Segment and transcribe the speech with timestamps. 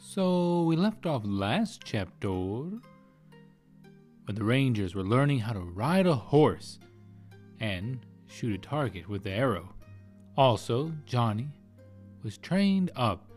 [0.00, 2.80] So we left off last chapter when
[4.28, 6.78] the Rangers were learning how to ride a horse
[7.58, 9.74] and shoot a target with the arrow.
[10.36, 11.48] Also, Johnny
[12.22, 13.28] was trained up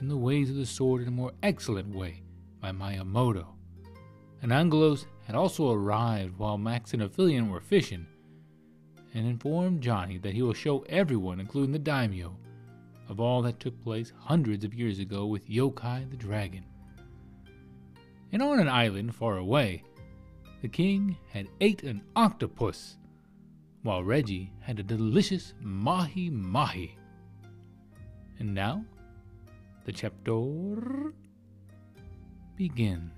[0.00, 2.22] in the ways of the sword in a more excellent way
[2.60, 3.46] by Miyamoto.
[4.42, 8.06] And Angelos had also arrived while Max and Aphelion were fishing
[9.14, 12.36] and informed Johnny that he will show everyone, including the daimyo,
[13.12, 16.64] of all that took place hundreds of years ago with Yokai the dragon.
[18.32, 19.84] And on an island far away,
[20.62, 22.96] the king had ate an octopus,
[23.82, 26.96] while Reggie had a delicious mahi mahi.
[28.38, 28.82] And now,
[29.84, 31.12] the chapter
[32.56, 33.12] begins.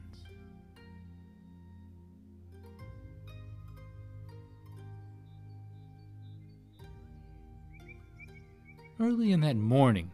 [9.01, 10.11] Early in that morning,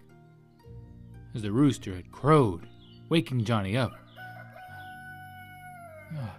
[1.34, 2.66] as the rooster had crowed,
[3.08, 3.92] waking Johnny up.
[6.16, 6.34] Oh,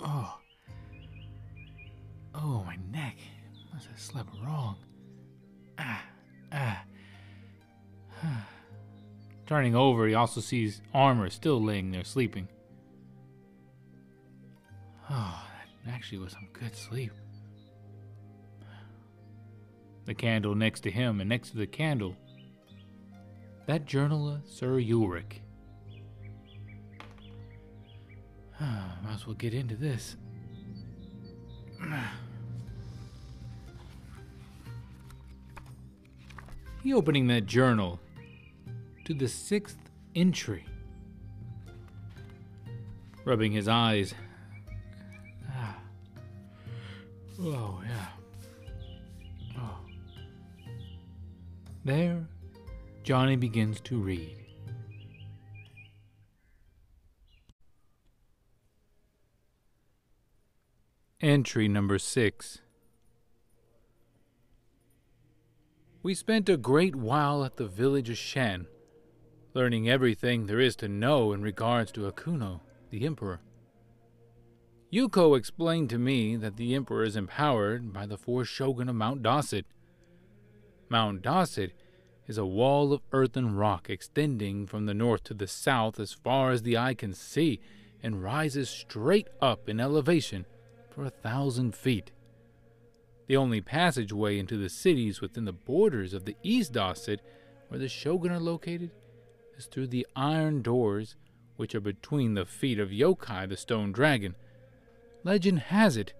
[0.00, 0.38] oh,
[2.34, 3.16] oh my neck.
[3.72, 4.76] Must have slept wrong.
[5.78, 6.04] Ah,
[6.52, 6.84] ah.
[9.46, 12.48] Turning over, he also sees Armor still laying there sleeping.
[15.10, 15.44] Oh,
[15.84, 17.12] that actually was some good sleep
[20.04, 22.16] the candle next to him, and next to the candle,
[23.66, 25.40] that journaler, Sir Ulrich.
[28.60, 30.16] Might as well get into this.
[36.82, 38.00] he opening that journal
[39.04, 39.78] to the sixth
[40.14, 40.66] entry,
[43.24, 44.14] rubbing his eyes.
[45.54, 45.76] Ah.
[47.40, 48.21] Oh, yeah.
[51.84, 52.28] There,
[53.02, 54.38] Johnny begins to read.
[61.20, 62.60] Entry number six.
[66.04, 68.66] We spent a great while at the village of Shen,
[69.54, 72.60] learning everything there is to know in regards to Akuno,
[72.90, 73.40] the Emperor.
[74.92, 79.22] Yuko explained to me that the Emperor is empowered by the four shogun of Mount
[79.22, 79.64] Dosset
[80.92, 81.70] Mount Dosset
[82.26, 86.12] is a wall of earth and rock extending from the north to the south as
[86.12, 87.60] far as the eye can see
[88.02, 90.44] and rises straight up in elevation
[90.90, 92.12] for a thousand feet.
[93.26, 97.20] The only passageway into the cities within the borders of the East Dosset,
[97.68, 98.90] where the shogun are located,
[99.56, 101.16] is through the iron doors
[101.56, 104.34] which are between the feet of Yokai the stone dragon.
[105.24, 106.12] Legend has it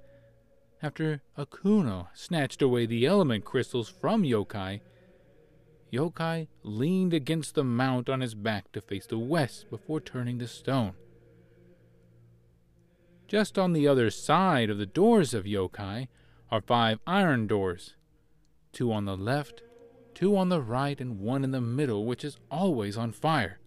[0.82, 4.80] after Akuno snatched away the element crystals from Yokai,
[5.92, 10.48] Yokai leaned against the mount on his back to face the west before turning to
[10.48, 10.94] stone.
[13.28, 16.08] Just on the other side of the doors of Yokai
[16.50, 17.94] are five iron doors
[18.72, 19.62] two on the left,
[20.14, 23.58] two on the right, and one in the middle, which is always on fire.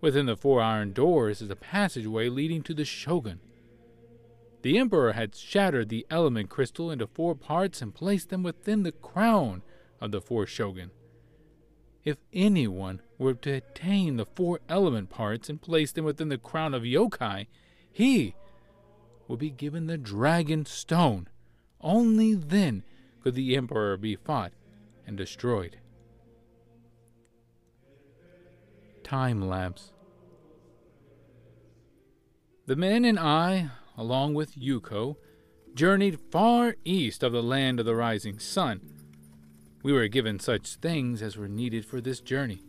[0.00, 3.40] Within the four iron doors is a passageway leading to the shogun.
[4.64, 8.92] The Emperor had shattered the element crystal into four parts and placed them within the
[8.92, 9.60] crown
[10.00, 10.90] of the four shogun.
[12.02, 16.72] If anyone were to attain the four element parts and place them within the crown
[16.72, 17.46] of yokai,
[17.92, 18.36] he
[19.28, 21.28] would be given the dragon stone.
[21.82, 22.84] Only then
[23.22, 24.54] could the Emperor be fought
[25.06, 25.76] and destroyed.
[29.02, 29.92] Time lapse.
[32.64, 35.16] The men and I along with Yuko,
[35.74, 38.80] journeyed far east of the land of the rising sun.
[39.82, 42.62] We were given such things as were needed for this journey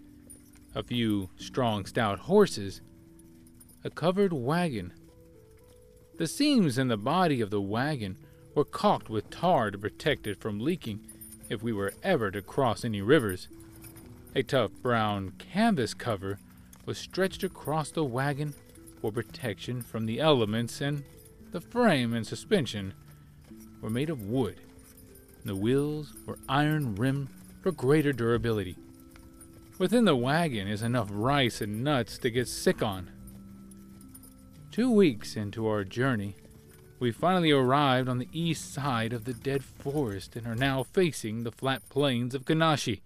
[0.75, 2.81] a few strong, stout horses,
[3.85, 4.91] a covered wagon.
[6.17, 8.17] The seams in the body of the wagon
[8.53, 10.99] were caulked with tar to protect it from leaking
[11.49, 13.47] if we were ever to cross any rivers.
[14.35, 16.39] A tough brown canvas cover
[16.85, 18.53] was stretched across the wagon
[18.99, 21.03] for protection from the elements and
[21.55, 22.93] the frame and suspension
[23.79, 24.57] were made of wood.
[25.39, 27.29] And the wheels were iron rimmed
[27.61, 28.75] for greater durability.
[29.77, 33.09] Within the wagon is enough rice and nuts to get sick on.
[34.69, 36.35] Two weeks into our journey,
[36.99, 41.43] we finally arrived on the east side of the dead forest and are now facing
[41.43, 42.99] the flat plains of Kanashi,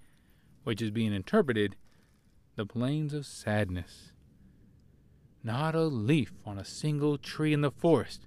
[0.63, 1.75] which is being interpreted
[2.56, 4.10] the plains of sadness.
[5.44, 8.25] Not a leaf on a single tree in the forest,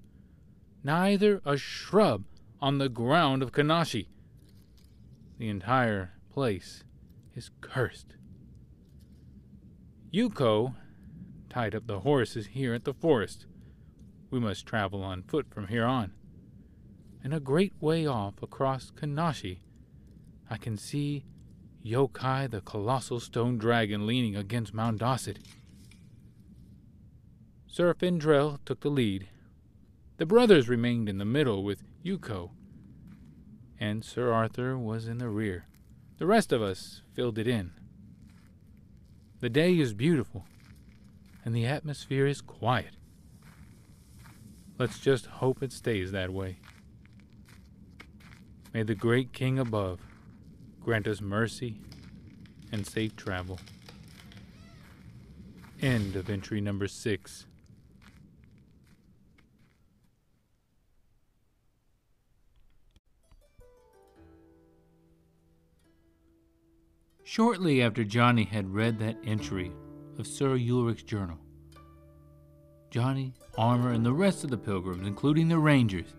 [0.85, 2.25] neither a shrub
[2.61, 4.07] on the ground of Kanashi.
[5.39, 6.85] The entire place
[7.35, 8.15] is cursed.
[10.13, 10.75] Yuko
[11.49, 13.47] tied up the horses here at the forest.
[14.31, 16.13] We must travel on foot from here on.
[17.25, 19.59] And a great way off across Kanashi,
[20.51, 21.25] I can see
[21.85, 25.39] Yokai the colossal stone dragon leaning against Mount Dosset.
[27.67, 29.29] Sir Findrell took the lead.
[30.23, 32.51] The brothers remained in the middle with Yuko,
[33.81, 35.67] and Sir Arthur was in the rear.
[36.19, 37.73] The rest of us filled it in.
[39.41, 40.45] The day is beautiful,
[41.45, 42.93] and the atmosphere is quiet.
[44.79, 46.59] Let's just hope it stays that way.
[48.73, 49.99] May the great King above
[50.81, 51.81] grant us mercy
[52.71, 53.59] and safe travel.
[55.81, 57.47] End of entry number six.
[67.33, 69.73] Shortly after Johnny had read that entry
[70.19, 71.39] of Sir Ulrich's journal,
[72.91, 76.13] Johnny, Armor, and the rest of the pilgrims, including the rangers,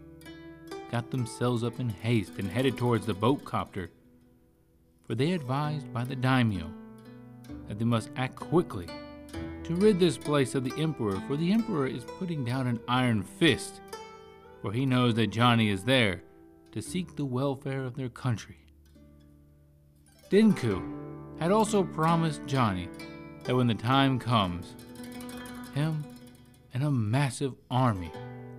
[0.90, 3.92] got themselves up in haste and headed towards the boat copter,
[5.06, 6.68] for they advised by the daimyo
[7.68, 8.88] that they must act quickly
[9.66, 13.22] to rid this place of the Emperor, for the Emperor is putting down an iron
[13.22, 13.82] fist,
[14.64, 16.24] for he knows that Johnny is there
[16.72, 18.58] to seek the welfare of their country.
[20.32, 21.03] Dinku
[21.44, 22.88] had also promised Johnny
[23.44, 24.76] that when the time comes,
[25.76, 26.02] him
[26.74, 28.10] and a massive army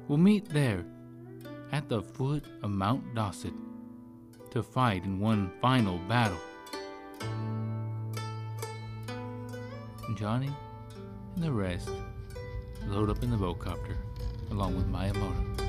[0.07, 0.85] will meet there
[1.73, 3.55] at the foot of Mount Dosset
[4.51, 6.37] to fight in one final battle.
[10.15, 10.51] Johnny
[11.37, 11.89] and the rest
[12.89, 13.97] load up in the boat copter
[14.51, 15.64] along with Miyamoto.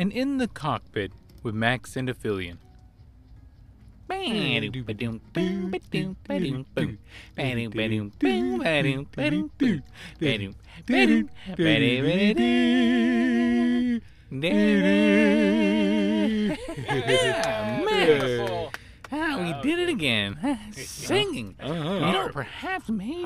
[0.00, 1.12] And in the cockpit
[1.42, 2.56] with Max and Aphelion.
[17.90, 18.72] Beautiful.
[19.12, 20.58] Ah, we did it again.
[20.72, 21.56] Singing.
[21.62, 23.22] You know, perhaps maybe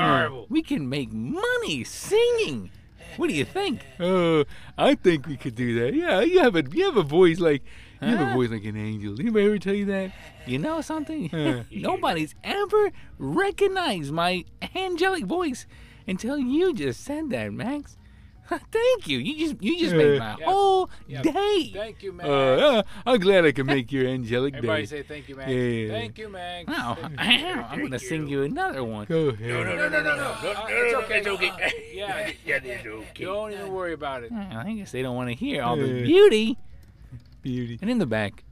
[0.49, 2.73] we can make money singing.
[3.17, 3.81] What do you think?
[4.01, 4.45] Oh,
[4.77, 5.95] I think we could do that.
[5.95, 7.63] Yeah, you have a you have a voice like
[8.03, 9.15] you have a voice like an angel.
[9.15, 10.13] Did anybody ever tell you that?
[10.47, 11.29] You know something?
[11.31, 11.63] Huh.
[11.71, 14.45] Nobody's ever recognized my
[14.75, 15.67] angelic voice
[16.07, 17.97] until you just said that, Max.
[18.71, 19.19] Thank you.
[19.19, 20.45] You just you just made my Yeah.
[20.47, 21.23] whole Yeah.
[21.23, 21.71] day.
[21.75, 22.29] Thank you, Max.
[22.29, 24.87] Uh, yeah, I'm glad I can make your angelic Everybody day.
[24.87, 25.51] say thank you, Max.
[25.51, 25.89] Yeah.
[25.89, 26.69] Thank you, Max.
[26.69, 29.07] Wow, I'm gonna sing you another one.
[29.07, 29.49] Go ahead.
[29.49, 30.17] No, no, no, no, no.
[30.17, 30.23] no.
[30.33, 31.19] Uh, it's okay.
[31.19, 31.53] It's okay.
[31.95, 33.25] Yeah, Yeah, it's okay.
[33.25, 34.33] don't even worry about it.
[34.33, 36.59] I guess they don't want to hear all the beauty.
[37.43, 37.79] Beauty.
[37.83, 38.43] And in the back,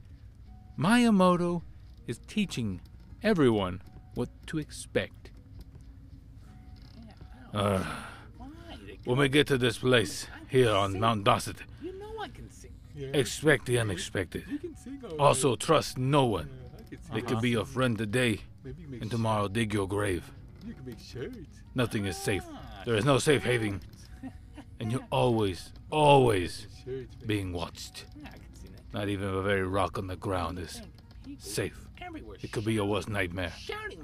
[0.77, 1.61] Miyamoto
[2.07, 2.79] is teaching
[3.23, 3.81] everyone
[4.13, 5.31] what to expect.
[7.53, 7.59] Yeah.
[7.59, 7.85] Uh,
[9.05, 12.29] when we get to this place here on Mount Dosset, You know I
[13.17, 14.45] expect the unexpected.
[14.49, 15.01] You can sing.
[15.09, 16.49] all Also, trust no one.
[16.49, 16.81] right.
[16.85, 17.15] I can sing.
[17.15, 18.41] They could be your friend today,
[19.01, 20.31] and tomorrow dig your grave.
[20.65, 21.37] You can make shirts.
[21.75, 22.43] Nothing is safe.
[22.85, 23.81] There is no safe haven,
[24.79, 26.67] and you're always, always
[27.25, 28.05] being watched.
[28.23, 28.97] I can sing that.
[28.97, 30.81] Not even a very rock on the ground is
[31.39, 31.79] safe.
[32.41, 33.53] It could be your worst nightmare.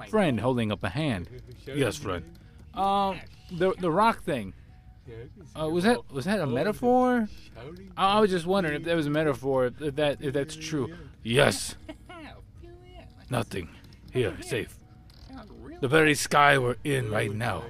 [0.10, 1.28] Friend holding up a hand.
[1.68, 2.26] Yes, friend.
[2.74, 3.20] Um,
[3.52, 4.54] the the rock thing.
[5.10, 7.28] Yeah, I can sing Uh, was that was that a metaphor?
[7.98, 9.72] I, I was just wondering if that was a metaphor.
[9.80, 10.96] If that if that's true.
[11.24, 11.76] Yes,
[13.30, 13.70] nothing.
[14.12, 14.76] Here, safe.
[15.82, 17.64] The very sky we're in right now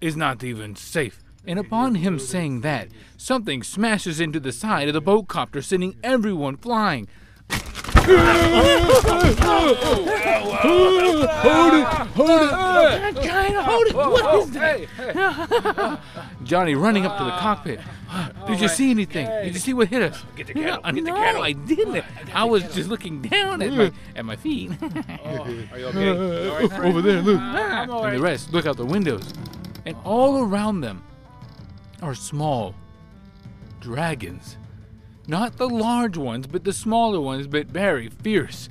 [0.00, 1.22] is not even safe.
[1.46, 5.96] And upon him saying that, something smashes into the side of the boat copter, sending
[6.02, 7.08] everyone flying.
[10.60, 11.84] Hold it!
[11.86, 13.14] Hold it!
[13.24, 13.94] God, hold it!
[13.94, 16.00] What is that?
[16.42, 17.80] Johnny running up to the cockpit.
[18.46, 19.26] Did you see anything?
[19.26, 20.24] Did you see what hit us?
[20.36, 20.80] Get the kettle.
[20.82, 21.42] No, Get the no, kettle.
[21.42, 22.04] I didn't.
[22.34, 24.72] I was just looking down at my at my feet.
[25.24, 26.04] Oh, are you okay?
[26.04, 26.84] You all right, friend?
[26.96, 27.38] Over there, look.
[27.40, 29.32] Ah, I'm and the rest look out the windows,
[29.86, 31.04] and all around them
[32.02, 32.74] are small
[33.80, 34.56] dragons.
[35.30, 38.68] Not the large ones, but the smaller ones, but very fierce.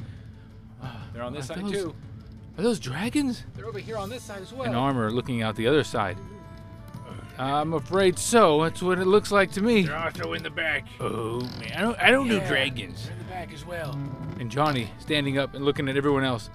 [1.13, 1.95] They're on this Are side those- too.
[2.57, 3.45] Are those dragons?
[3.55, 4.63] They're over here on this side as well.
[4.67, 6.17] And armor looking out the other side.
[7.37, 8.61] I'm afraid so.
[8.63, 9.83] That's what it looks like to me.
[9.83, 10.85] They're also in the back.
[10.99, 12.47] Oh man, I don't, I don't do Yeah.
[12.49, 13.05] dragons.
[13.05, 13.97] They're in the back as well.
[14.37, 16.49] And Johnny standing up and looking at everyone else.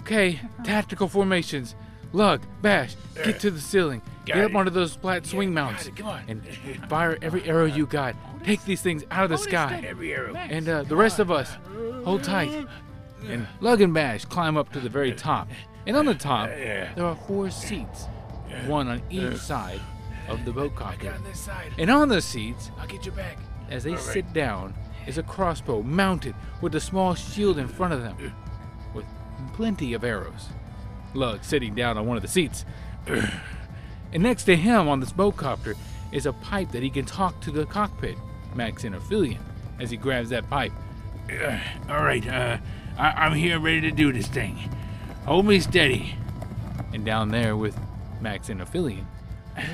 [0.00, 0.64] Okay, uh-huh.
[0.64, 1.74] tactical formations.
[2.12, 4.02] Lug, Bash, get to the ceiling.
[4.26, 4.56] Got get up it.
[4.56, 5.88] onto those flat swing mounts.
[5.96, 6.22] Come on.
[6.28, 6.42] And
[6.88, 8.14] fire every arrow you got.
[8.44, 9.82] Take these things out of the sky.
[9.86, 10.34] Every arrow.
[10.34, 11.50] And uh, the rest of us,
[12.04, 12.66] hold tight.
[13.26, 15.48] And Lug and Bash climb up to the very top.
[15.86, 18.06] And on the top, there are four seats,
[18.66, 19.80] one on each side
[20.28, 21.14] of the boat cockpit.
[21.14, 21.72] on this side.
[21.78, 23.38] And on the seats, I'll get you back.
[23.70, 24.74] as they sit down,
[25.06, 28.34] is a crossbow mounted with a small shield in front of them,
[28.94, 29.06] with
[29.54, 30.48] plenty of arrows.
[31.14, 32.64] Lug sitting down on one of the seats.
[33.06, 35.74] and next to him on this boat copter
[36.12, 38.16] is a pipe that he can talk to the cockpit,
[38.54, 39.38] Max and Aphelion,
[39.80, 40.72] as he grabs that pipe.
[41.30, 41.58] Uh,
[41.90, 42.26] all right.
[42.26, 42.58] Uh,
[42.98, 44.56] I- I'm here, ready to do this thing.
[45.26, 46.14] Hold me steady.
[46.92, 47.78] And down there with
[48.20, 49.04] Max and Aphelion.
[49.56, 49.64] All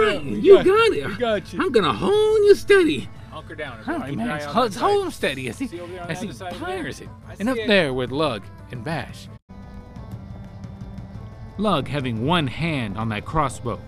[0.00, 1.18] right, you got it.
[1.18, 1.60] got you.
[1.60, 3.08] I'm gonna hold you steady.
[3.30, 3.78] Hunker down.
[3.86, 5.04] All right, Keep an eye Max, on hold, that hold side.
[5.06, 6.60] him steady as he, See over there on as he other side again?
[6.64, 7.08] fires it.
[7.38, 7.66] And up it.
[7.68, 9.28] there with Lug and Bash.
[11.60, 13.78] Lug having one hand on that crossbow,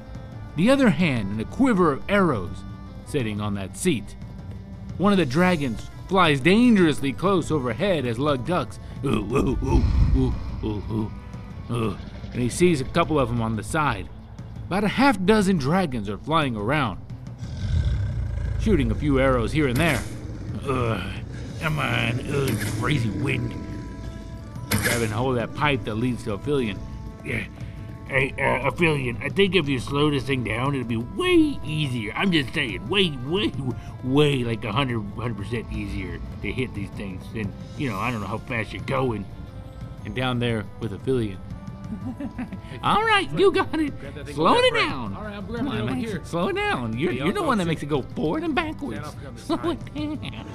[0.57, 2.59] the other hand in a quiver of arrows
[3.07, 4.15] sitting on that seat.
[4.99, 8.79] One of the dragons flies dangerously close overhead as Lug ducks.
[9.05, 9.85] Ooh, ooh, ooh,
[10.17, 11.13] ooh, ooh, ooh,
[11.71, 11.97] ooh.
[12.33, 14.09] And he sees a couple of them on the side.
[14.67, 17.01] About a half dozen dragons are flying around,
[18.61, 20.03] shooting a few arrows here and there.
[20.69, 21.01] Ugh.
[21.61, 22.21] Come on.
[22.31, 23.55] Ugh, crazy wind.
[24.71, 26.79] Grabbing hold of that pipe that leads to Aphelion.
[27.25, 27.45] Yeah.
[28.13, 32.13] Hey, uh, Aphelion, I think if you slow this thing down, it'll be way easier.
[32.15, 33.51] I'm just saying, way, way,
[34.05, 37.25] way like a hundred, hundred percent easier to hit these things.
[37.35, 39.25] And you know, I don't know how fast you're going.
[40.05, 41.39] And down there with Aphelion.
[42.83, 43.95] All right, you got it.
[44.35, 45.17] Slow it down.
[45.17, 46.21] All right, I'm grabbing it over here.
[46.23, 46.99] slow it down.
[46.99, 49.09] You're, you're the one that makes it go forward and backwards.
[49.37, 50.47] Slow it down.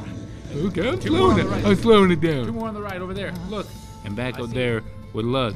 [0.54, 1.66] Okay, I'm slowing it.
[1.66, 3.34] I'm slowing it Two more on the right over there.
[3.50, 3.66] Look.
[4.06, 4.84] And back up there
[5.14, 5.56] with Lug.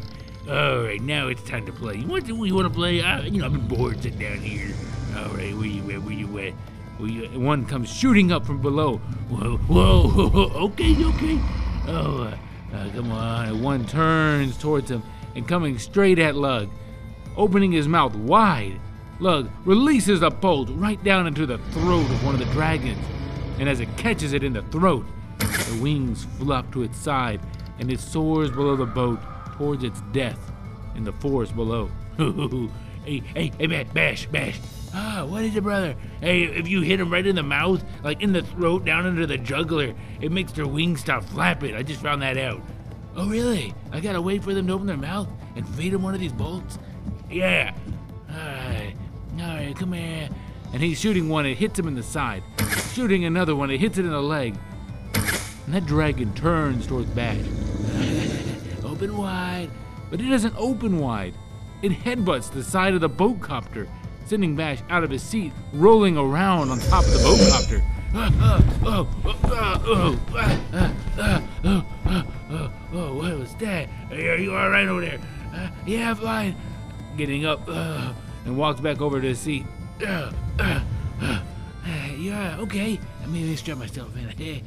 [0.50, 2.00] All right, now it's time to play.
[2.02, 3.02] What do we want to play?
[3.02, 4.74] Uh, you know, I've been bored sitting down here.
[5.18, 6.02] All right, where you at?
[6.02, 6.54] Where you at?
[6.98, 8.98] Where you- One comes shooting up from below.
[9.30, 11.40] Whoa, whoa, okay, okay.
[11.88, 12.24] Oh,
[12.74, 13.62] uh, uh, come on.
[13.62, 15.04] One turns towards him
[15.36, 16.70] and coming straight at Lug,
[17.38, 18.80] opening his mouth wide.
[19.20, 22.98] Lug releases a bolt right down into the throat of one of the dragons,
[23.60, 25.06] and as it catches it in the throat,
[25.38, 27.40] the wings flop to its side,
[27.80, 29.20] and it soars below the boat
[29.62, 30.39] towards its death
[30.96, 31.88] in the forest below.
[33.06, 34.60] hey, hey, hey, Bash, Bash, Bash.
[34.91, 35.96] Ah, what is it, brother?
[36.20, 39.27] Hey, if you hit him right in the mouth, like in the throat, down under
[39.27, 41.75] the jugular, it makes their wings stop flapping.
[41.75, 42.60] I just found that out.
[43.15, 43.72] Oh, really?
[43.91, 46.34] I gotta wait for them to open their mouth and feed them one of these
[46.34, 46.80] bolts?
[47.30, 47.75] Yeah.
[48.32, 48.96] Alright,
[49.39, 50.27] alright, come here.
[50.74, 52.41] And he's shooting one, it hits him in the side.
[52.94, 54.58] Shooting another one, it hits it in the leg.
[55.68, 57.46] And that dragon turns towards Bash.
[59.01, 59.70] Open wide.
[60.12, 61.34] But it doesn't open wide.
[61.81, 63.88] It headbutts the side of the boat copter,
[64.25, 67.81] sending Bash out of his seat, rolling around on top of the boat copter.
[72.93, 73.88] Oh, what was that?
[74.12, 75.20] Are you all right over there?
[75.53, 76.55] Uh, yeah, fine.
[77.17, 78.13] Getting up uh,
[78.46, 79.65] and walks back over to his seat.
[80.05, 80.81] Uh, uh,
[81.22, 81.39] uh,
[82.17, 83.00] Yeah, okay.
[83.22, 84.62] Let me strap myself in.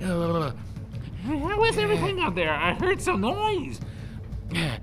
[1.24, 2.52] How is everything out there?
[2.52, 3.80] I heard some noise.
[4.54, 4.76] uh,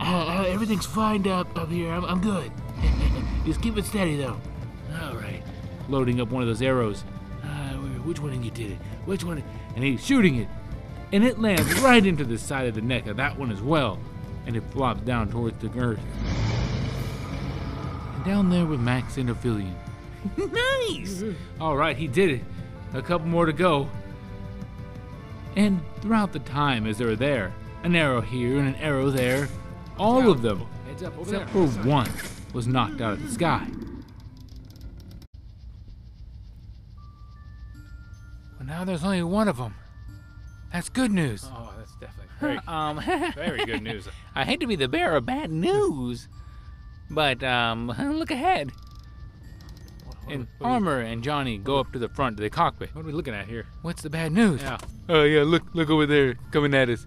[0.00, 1.90] uh, everything's fine up, up here.
[1.90, 2.50] I'm, I'm good.
[3.46, 4.36] Just keep it steady, though.
[5.02, 5.42] All right.
[5.88, 7.04] Loading up one of those arrows.
[7.42, 7.74] Uh,
[8.04, 8.78] which one of you did it?
[9.04, 9.42] Which one?
[9.74, 10.48] And he's shooting it.
[11.12, 13.98] And it lands right into the side of the neck of that one as well.
[14.46, 16.00] And it flops down towards the earth.
[18.14, 19.74] And down there with Max and Aphelion.
[20.36, 21.22] nice!
[21.60, 22.40] All right, he did it.
[22.94, 23.88] A couple more to go.
[25.56, 29.48] And throughout the time as they were there, an arrow here and an arrow there,
[29.98, 32.10] all of them, Heads up over except for one,
[32.52, 33.66] was knocked out of the sky.
[38.58, 39.74] Well, now there's only one of them.
[40.72, 41.48] That's good news.
[41.50, 43.00] Oh, that's definitely very, Um,
[43.34, 44.08] very good news.
[44.34, 46.28] I hate to be the bearer of bad news,
[47.08, 48.72] but um, look ahead.
[50.28, 52.94] And Armor and Johnny go up to the front of the cockpit.
[52.94, 53.66] What are we looking at here?
[53.82, 54.60] What's the bad news?
[54.62, 54.78] Yeah.
[55.08, 57.06] Oh yeah, look look over there coming at us.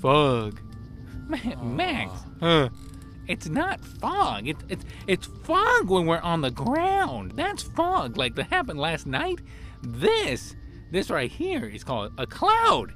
[0.00, 0.60] Fog.
[1.28, 2.68] Ma- Max, Huh.
[3.26, 4.46] it's not fog.
[4.48, 7.32] It's it's it's fog when we're on the ground.
[7.36, 9.40] That's fog, like that happened last night.
[9.82, 10.54] This
[10.92, 12.92] this right here is called a cloud.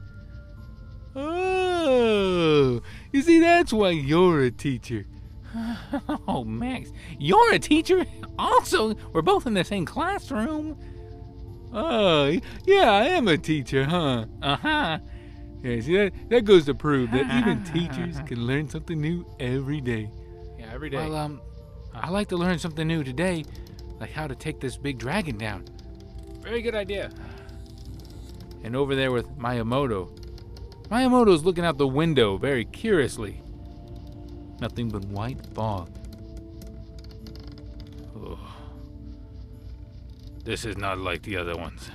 [1.17, 2.81] Oh,
[3.13, 5.07] you see, that's why you're a teacher.
[6.29, 8.07] Oh, Max, you're a teacher.
[8.39, 10.79] Also, we're both in the same classroom.
[11.73, 14.27] Oh, yeah, I am a teacher, huh?
[14.43, 14.99] Uh huh.
[15.63, 19.81] Yeah, see that that goes to prove that even teachers can learn something new every
[19.81, 20.11] day.
[20.59, 20.97] Yeah, every day.
[20.97, 21.41] Well, um,
[21.95, 23.45] I like to learn something new today,
[24.01, 25.65] like how to take this big dragon down.
[26.41, 27.11] Very good idea.
[28.65, 30.17] And over there with Miyamoto.
[30.91, 33.43] Miyamoto's looking out the window very curiously.
[34.61, 35.91] Nothing but white fog.
[38.17, 38.39] Oh.
[40.45, 41.91] This is not like the other ones.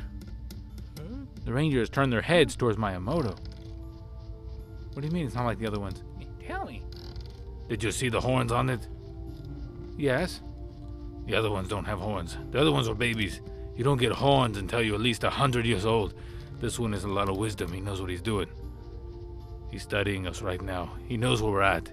[1.46, 3.38] The Rangers turned their heads towards Miyamoto.
[4.94, 6.02] What do you mean it's not like the other ones?
[6.46, 6.84] Tell me.
[7.70, 8.88] Did you see the horns on it?
[9.98, 10.42] Yes.
[11.28, 12.38] The other ones don't have horns.
[12.52, 13.42] The other ones are babies.
[13.76, 16.16] You don't get horns until you're at least a hundred years old.
[16.60, 17.72] This one has a lot of wisdom.
[17.74, 18.48] He knows what he's doing.
[19.70, 20.94] He's studying us right now.
[21.08, 21.92] He knows where we're at.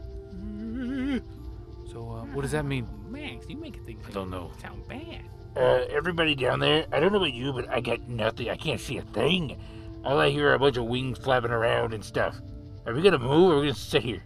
[2.32, 2.86] So, uh, what does that mean?
[3.10, 4.50] Max, you make things I don't know.
[4.60, 5.20] sound bad.
[5.56, 8.48] Uh, everybody down there, I don't know about you, but I got nothing.
[8.48, 9.60] I can't see a thing.
[10.04, 12.40] All I hear are a bunch of wings flapping around and stuff.
[12.86, 14.22] Are we gonna move or are we gonna sit here?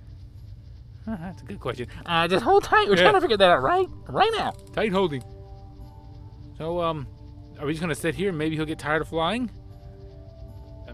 [1.05, 1.89] Huh, that's a good question.
[2.07, 2.89] Uh, just hold tight.
[2.89, 3.03] We're Yeah.
[3.03, 4.53] trying to figure that out right, right now.
[4.73, 5.23] Tight holding.
[6.57, 7.07] So, um,
[7.59, 9.51] are we just gonna sit here maybe he'll get tired of flying?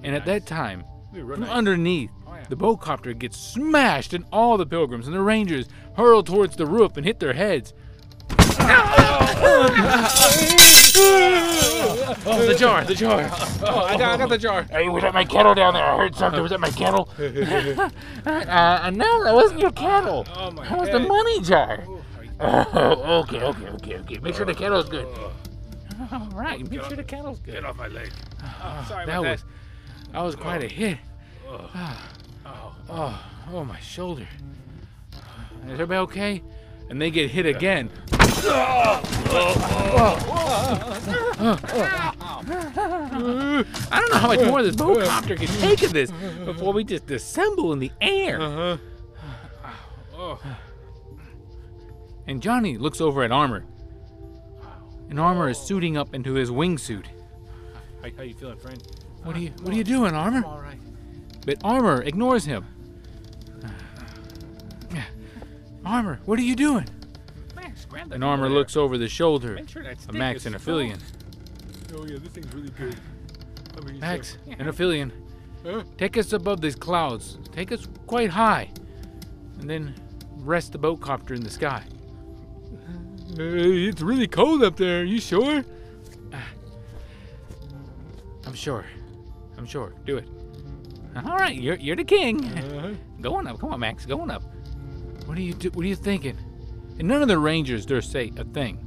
[0.02, 2.22] And at that time, from underneath, Oh, yeah.
[2.52, 6.66] The boat copter gets smashed, and all the pilgrims and the rangers hurl towards the
[6.66, 7.73] roof and hit their heads.
[12.26, 13.23] oh, the jar, the jar.
[13.62, 14.64] Oh, I got, I got the jar.
[14.64, 15.82] Hey, was that my kettle down there?
[15.82, 16.42] I heard something.
[16.42, 17.09] Was that my kettle?
[17.18, 20.26] uh, no, that wasn't your kettle.
[20.37, 21.85] Oh my That was the money jar.
[21.88, 24.18] Oh, are you- Oh, okay, okay, okay, okay.
[24.18, 25.06] Make sure the kettle's good.
[26.12, 27.54] All right, make sure the kettle's good.
[27.54, 28.11] Get off my leg.
[28.44, 29.44] oh, sorry That about was,
[30.12, 30.99] that was quite a hit.
[32.44, 34.26] Oh, Oh, oh, my shoulder.
[35.66, 36.42] Is everybody okay?
[36.90, 37.90] And they get hit again.
[43.90, 46.11] I don't know how much more this boat copter can take of this
[46.44, 48.40] before we just disassemble in the air.
[48.40, 48.76] Uh-huh.
[50.14, 50.40] oh.
[52.26, 53.64] And Johnny looks over at Armor.
[55.08, 57.06] And Armor is suiting up into his wingsuit.
[58.02, 58.82] How, how you feeling, friend?
[59.23, 60.45] What are you What are you doing, Armor?
[60.45, 60.78] All right.
[61.45, 62.67] But Armor ignores him.
[65.85, 66.87] Armor, what are you doing?
[67.57, 70.91] Max, grab the And Armor looks over the shoulder Make sure of Max and strong.
[70.91, 70.99] Aphelion.
[71.95, 72.97] Oh yeah, this thing's really good.
[73.76, 75.11] I mean, Max and Aphelion,
[75.65, 75.83] Huh?
[75.99, 77.39] take us above these clouds.
[77.52, 78.71] Take us quite high.
[79.61, 79.95] And then
[80.37, 81.83] rest the boat copter in the sky.
[83.39, 85.00] Uh, it's really cold up there.
[85.00, 85.65] Are you sure?
[88.45, 88.85] I'm sure.
[89.57, 89.95] I'm sure.
[90.05, 90.28] Do it.
[91.16, 92.44] All right, you're, you're the king.
[92.44, 92.92] Uh-huh.
[93.20, 93.58] Going up.
[93.60, 94.06] Come on, Max.
[94.06, 94.42] Going up.
[95.26, 96.36] What are you do- What are you thinking?
[96.98, 98.78] And none of the rangers dare say a thing.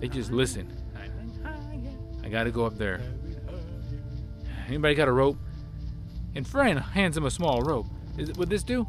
[0.00, 0.72] They just listen.
[2.22, 3.00] I gotta go up there.
[4.66, 5.38] Anybody got a rope?
[6.34, 7.86] And Fran hands him a small rope.
[8.18, 8.86] Is it, would this do?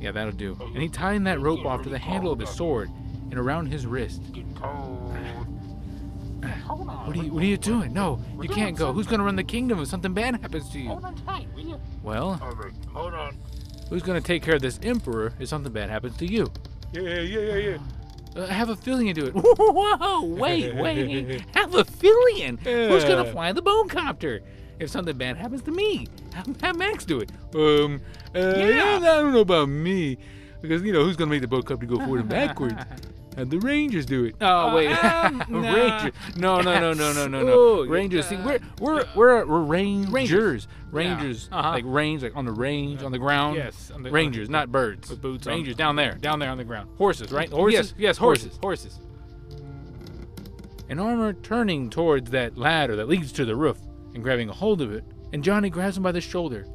[0.00, 0.56] Yeah, that'll do.
[0.60, 2.90] And he tied that rope off to the handle of his sword
[3.30, 4.22] and around his wrist.
[6.42, 6.78] Getting cold.
[6.78, 7.06] Hold on.
[7.06, 7.92] What are you What are you doing?
[7.92, 8.92] No, you can't go.
[8.92, 10.88] Who's gonna run the kingdom if something bad happens to you?
[10.88, 11.80] Hold on tight, will you?
[12.02, 13.36] Well, All right, hold on.
[13.88, 16.50] who's gonna take care of this emperor if something bad happens to you?
[16.92, 17.78] Yeah, yeah, yeah, yeah.
[18.34, 19.32] Uh, Aphelion do it.
[19.36, 21.42] Whoa, wait, wait.
[21.54, 22.58] Aphelion.
[22.60, 24.40] Who's going to fly the boat copter?
[24.78, 27.30] If something bad happens to me, have, have Max do it.
[27.54, 28.00] Um,
[28.34, 28.96] uh, Yeah.
[28.96, 30.16] I don't know about me,
[30.62, 32.74] because you know who's gonna make the boat club to go forward and backwards?
[33.36, 34.36] Have the Rangers do it.
[34.42, 35.72] Oh wait, um, nah.
[35.72, 36.12] Rangers.
[36.36, 37.84] No, no, no, no, no, no, no.
[37.86, 38.26] Rangers.
[38.26, 40.68] See, uh, we're we're we're we're Rangers.
[40.90, 41.70] Rangers, Uh-huh.
[41.70, 43.56] like range, like on the range, on the ground.
[43.56, 45.08] Yes, on the- Rangers, not birds.
[45.08, 45.54] With boots on.
[45.54, 46.90] Rangers down there, down there on the ground.
[46.98, 47.48] Horses, right?
[47.50, 47.92] Horses.
[47.92, 48.98] Yes, yes, horses, horses.
[50.90, 53.78] An Armor turning towards that ladder that leads to the roof
[54.14, 56.66] and grabbing a hold of it, and Johnny grabs him by the shoulder.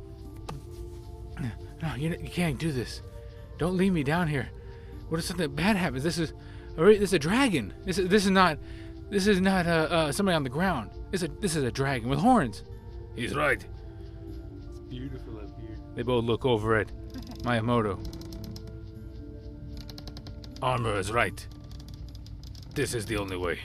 [1.79, 3.03] No, you, you can't do this.
[3.59, 4.49] Don't leave me down here.
[5.09, 6.03] What if something bad happens?
[6.03, 6.33] This is,
[6.77, 7.73] all right, this is a dragon.
[7.85, 8.59] This is this is not,
[9.09, 10.91] this is not uh, uh, somebody on the ground.
[11.11, 12.63] This is a, this is a dragon with horns.
[13.15, 13.65] He's right.
[14.69, 15.77] It's beautiful up here.
[15.95, 16.87] They both look over at
[17.43, 17.97] Miyamoto.
[20.61, 21.47] Armor is right.
[22.75, 23.59] This is the only way.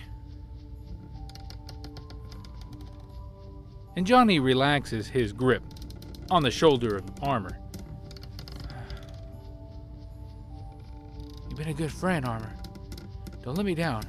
[3.94, 5.62] And Johnny relaxes his grip
[6.31, 7.59] on the shoulder of Armor.
[11.48, 12.55] You've been a good friend, Armor.
[13.43, 14.03] Don't let me down.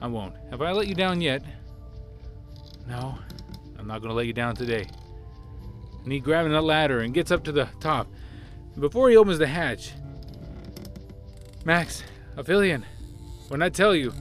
[0.00, 0.34] I won't.
[0.50, 1.42] Have I let you down yet?
[2.88, 3.18] No,
[3.78, 4.86] I'm not gonna let you down today.
[6.02, 8.08] And he grabs that ladder and gets up to the top.
[8.72, 9.92] And before he opens the hatch,
[11.64, 12.02] Max,
[12.36, 12.84] Aphelion,
[13.48, 14.12] when I tell you,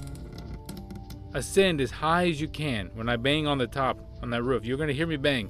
[1.34, 4.66] ascend as high as you can when I bang on the top on that roof.
[4.66, 5.50] You're gonna hear me bang.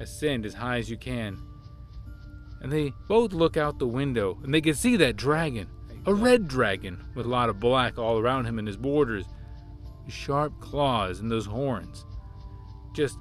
[0.00, 1.38] Ascend as high as you can.
[2.60, 5.68] And they both look out the window and they can see that dragon.
[6.04, 9.24] A red dragon with a lot of black all around him and his borders.
[10.04, 12.04] His sharp claws and those horns.
[12.92, 13.18] Just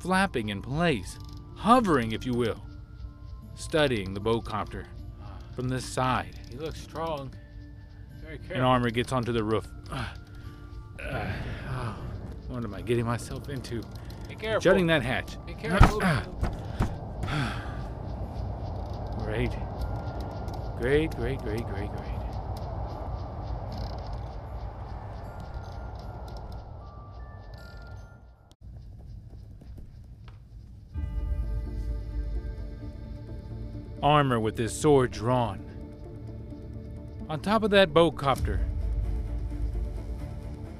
[0.00, 1.18] flapping in place,
[1.56, 2.62] hovering, if you will,
[3.54, 4.86] studying the boat copter
[5.54, 6.38] from this side.
[6.50, 7.32] He looks strong.
[8.22, 8.56] Very careful.
[8.56, 8.64] And.
[8.64, 9.66] Armor gets onto the roof.
[9.90, 10.04] Uh,
[11.68, 11.96] oh,
[12.48, 13.82] what am I getting myself into?
[14.28, 14.60] Be careful.
[14.60, 15.36] Shutting that hatch.
[15.46, 16.00] Be careful.
[19.24, 19.52] Great.
[20.80, 22.10] Great, great, great, great, great.
[34.02, 35.60] Armor with his sword drawn.
[37.28, 38.60] On top of that boat copter.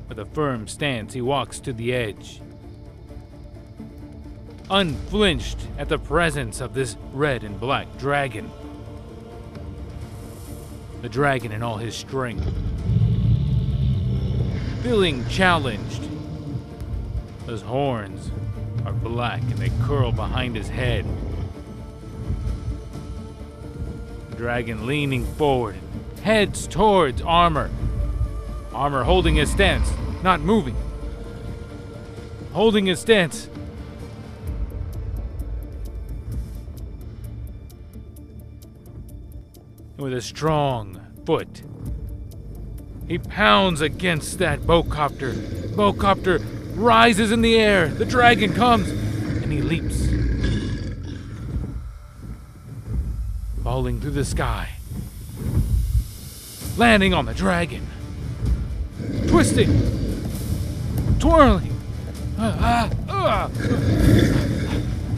[0.08, 2.40] With a firm stance, he walks to the edge
[4.70, 8.48] unflinched at the presence of this red and black dragon.
[11.02, 12.46] The dragon in all his strength.
[14.82, 16.08] Feeling challenged.
[17.46, 18.30] Those horns
[18.84, 21.06] are black and they curl behind his head.
[24.30, 25.76] The dragon leaning forward,
[26.22, 27.70] heads towards Armor.
[28.74, 29.90] Armor holding his stance,
[30.22, 30.76] not moving.
[32.52, 33.48] Holding his stance.
[40.00, 41.62] With a strong foot.
[43.06, 45.34] He pounds against that boat copter.
[45.34, 46.42] Bowcopter
[46.74, 47.88] rises in the air.
[47.88, 50.06] The dragon comes, and he leaps,
[53.62, 54.70] falling through the sky,
[56.78, 57.86] landing on the dragon,
[59.28, 59.68] twisting,
[61.18, 61.78] twirling.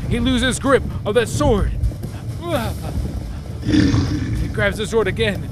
[0.08, 1.70] He loses grip of that sword.
[4.52, 5.48] Grabs the sword again.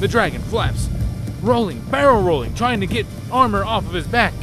[0.00, 0.88] The dragon flaps,
[1.42, 4.34] rolling, barrel rolling, trying to get armor off of his back,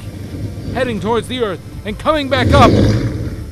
[0.74, 2.72] heading towards the earth and coming back up,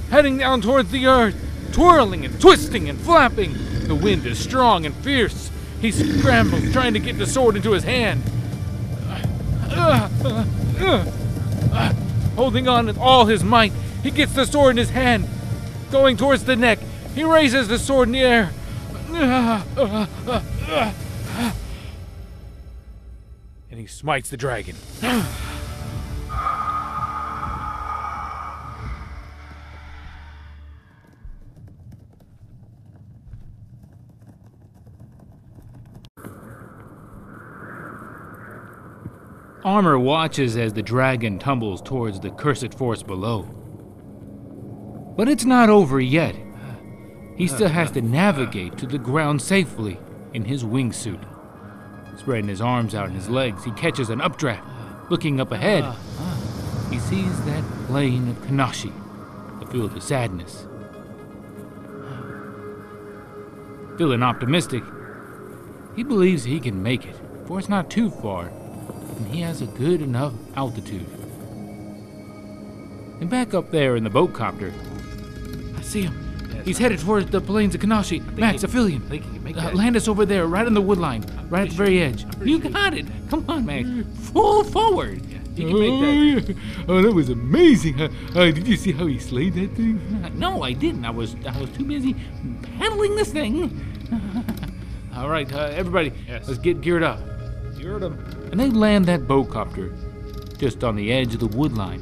[0.10, 1.36] heading down towards the earth,
[1.72, 3.54] twirling and twisting and flapping.
[3.88, 5.52] The wind is strong and fierce.
[5.82, 8.24] He scrambles, trying to get the sword into his hand.
[9.70, 11.06] Uh, uh,
[11.72, 11.94] uh,
[12.36, 15.28] holding on with all his might, he gets the sword in his hand,
[15.92, 16.80] going towards the neck.
[17.14, 18.52] He raises the sword in the air.
[23.70, 24.76] And he smites the dragon.
[39.64, 43.44] Armor watches as the dragon tumbles towards the cursed force below.
[45.16, 46.36] But it's not over yet.
[47.36, 50.00] He still has to navigate to the ground safely
[50.34, 51.24] in his wingsuit.
[52.18, 54.64] Spreading his arms out and his legs, he catches an updraft.
[55.10, 55.84] Looking up ahead,
[56.92, 58.94] he sees that plain of Kanashi,
[59.60, 60.68] the field of sadness.
[63.98, 64.84] Feeling optimistic,
[65.96, 67.16] he believes he can make it,
[67.46, 68.52] for it's not too far,
[69.18, 71.08] and he has a good enough altitude.
[73.20, 74.74] And back up there in the boat copter,
[75.78, 76.23] I see him.
[76.66, 78.20] He's headed towards the plains of Kanashi.
[78.38, 79.02] Max, he- affiliate.
[79.06, 81.24] I think he can make Uh, land us over there, right on the wood line,
[81.50, 82.26] right at the very edge.
[82.44, 83.06] You got it.
[83.30, 83.88] Come on, Max.
[84.32, 85.22] Full forward.
[85.56, 86.56] You can make that.
[86.90, 88.02] Oh, that was amazing.
[88.02, 90.00] Uh, uh, did you see how he slayed that thing?
[90.36, 91.06] No, I didn't.
[91.06, 92.16] I was I was too busy
[92.80, 93.70] paddling this thing.
[95.16, 96.48] All right, uh, everybody, Yes.
[96.48, 97.20] let's get geared up.
[97.82, 98.14] Heard him.
[98.52, 99.94] And they land that boat copter
[100.58, 102.02] just on the edge of the wood line,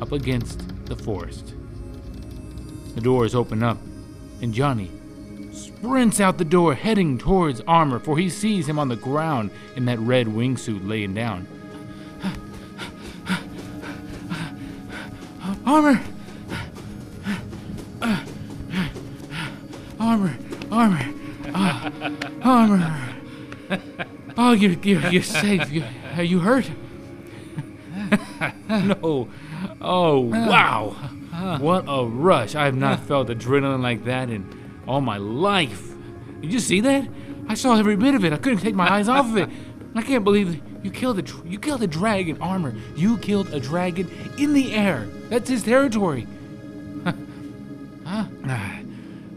[0.00, 1.54] up against the forest.
[2.96, 3.76] The doors open up,
[4.40, 4.90] and Johnny
[5.52, 9.84] sprints out the door, heading towards Armor, for he sees him on the ground in
[9.84, 11.46] that red wingsuit laying down.
[15.66, 16.00] Armor!
[20.00, 20.38] Armor!
[20.70, 21.14] Armor!
[21.54, 21.92] Ah,
[22.42, 23.14] armor!
[24.38, 25.70] Oh, you're, you're, you're safe.
[25.70, 25.84] You,
[26.16, 26.70] are you hurt?
[28.70, 29.28] no.
[29.82, 30.96] Oh, wow.
[31.60, 32.54] What a rush.
[32.54, 35.92] I have not felt adrenaline like that in all my life.
[36.40, 37.08] Did you see that?
[37.48, 38.32] I saw every bit of it.
[38.32, 39.48] I couldn't take my eyes off of it.
[39.94, 42.74] I can't believe you killed a you killed a dragon armor.
[42.94, 45.08] You killed a dragon in the air.
[45.28, 46.26] That's his territory.
[48.04, 48.24] huh?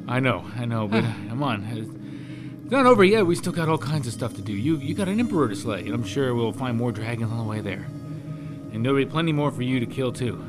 [0.07, 1.63] I know, I know, but come on.
[1.65, 3.25] It's not over yet.
[3.25, 4.53] We still got all kinds of stuff to do.
[4.53, 7.37] You you got an emperor to slay, and I'm sure we'll find more dragons on
[7.37, 7.87] the way there.
[8.71, 10.43] And there'll be plenty more for you to kill too.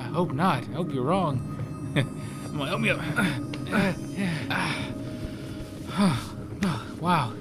[0.00, 0.62] I hope not.
[0.62, 1.92] I hope you're wrong.
[2.46, 2.98] Come on, help me up.
[7.00, 7.32] wow.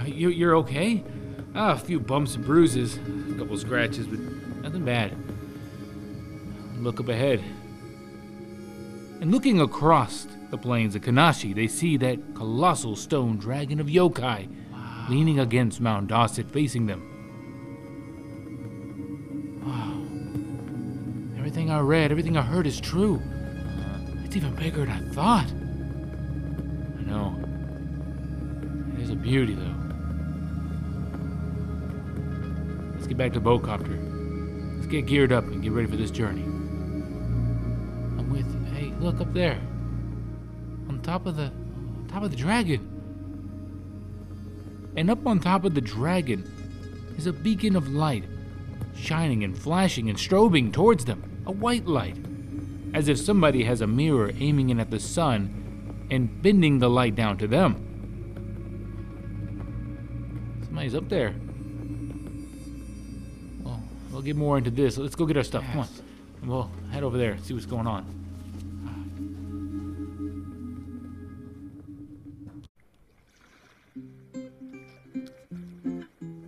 [0.00, 1.04] Uh, You, you're okay?
[1.54, 2.98] Ah, a few bumps and bruises,
[3.30, 4.18] a couple scratches, but
[4.62, 5.16] nothing bad.
[6.78, 7.42] Look up ahead.
[9.20, 14.48] And looking across the plains of Kanashi, they see that colossal stone dragon of yokai
[15.08, 17.07] leaning against Mount Dosset, facing them.
[21.78, 23.22] I read, everything I heard is true.
[24.24, 25.46] It's even bigger than I thought.
[25.46, 27.38] I know.
[28.96, 29.76] It is a beauty, though.
[32.94, 33.96] Let's get back to boat copter.
[34.74, 36.42] Let's get geared up and get ready for this journey.
[36.42, 38.60] I'm with you.
[38.74, 39.60] Hey, look up there.
[40.88, 42.80] On top of the on top of the dragon.
[44.96, 46.42] And up on top of the dragon
[47.16, 48.24] is a beacon of light,
[48.96, 51.27] shining and flashing and strobing towards them.
[51.48, 52.16] A white light.
[52.94, 57.14] As if somebody has a mirror aiming in at the sun and bending the light
[57.14, 57.84] down to them.
[60.64, 61.34] Somebody's up there.
[63.62, 63.82] Well,
[64.12, 64.96] we'll get more into this.
[64.96, 65.64] Let's go get our stuff.
[65.72, 65.88] Come on.
[66.40, 68.14] And we'll head over there, see what's going on.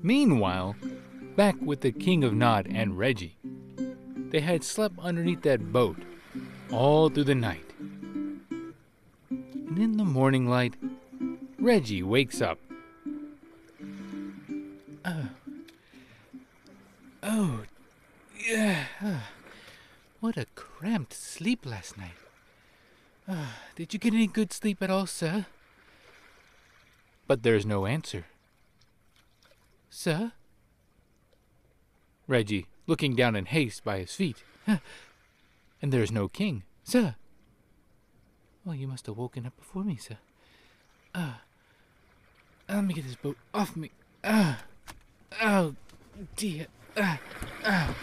[0.02, 0.76] Meanwhile,
[1.36, 3.36] back with the King of Nod and Reggie,
[4.30, 5.96] they had slept underneath that boat
[6.70, 7.64] all through the night.
[9.30, 10.74] And in the morning light,
[11.58, 12.58] Reggie wakes up.
[15.04, 15.28] Oh,
[17.22, 17.60] oh
[18.48, 18.84] yeah.
[19.02, 19.28] ah,
[20.20, 22.14] What a cramped sleep last night.
[23.28, 25.46] Ah, did you get any good sleep at all, sir?
[27.26, 28.26] But there's no answer.
[29.88, 30.32] Sir?
[32.26, 34.42] Reggie, looking down in haste by his feet.
[35.80, 36.64] And there's no king.
[36.82, 37.14] Sir?
[38.66, 40.18] Oh, you must have woken up before me, sir.
[41.14, 41.40] Ah.
[42.68, 43.90] let me get this boat off me.
[44.22, 44.62] Ah.
[45.40, 45.74] Oh,
[46.36, 46.66] dear.
[46.96, 47.18] Ah.
[47.64, 47.94] Ah.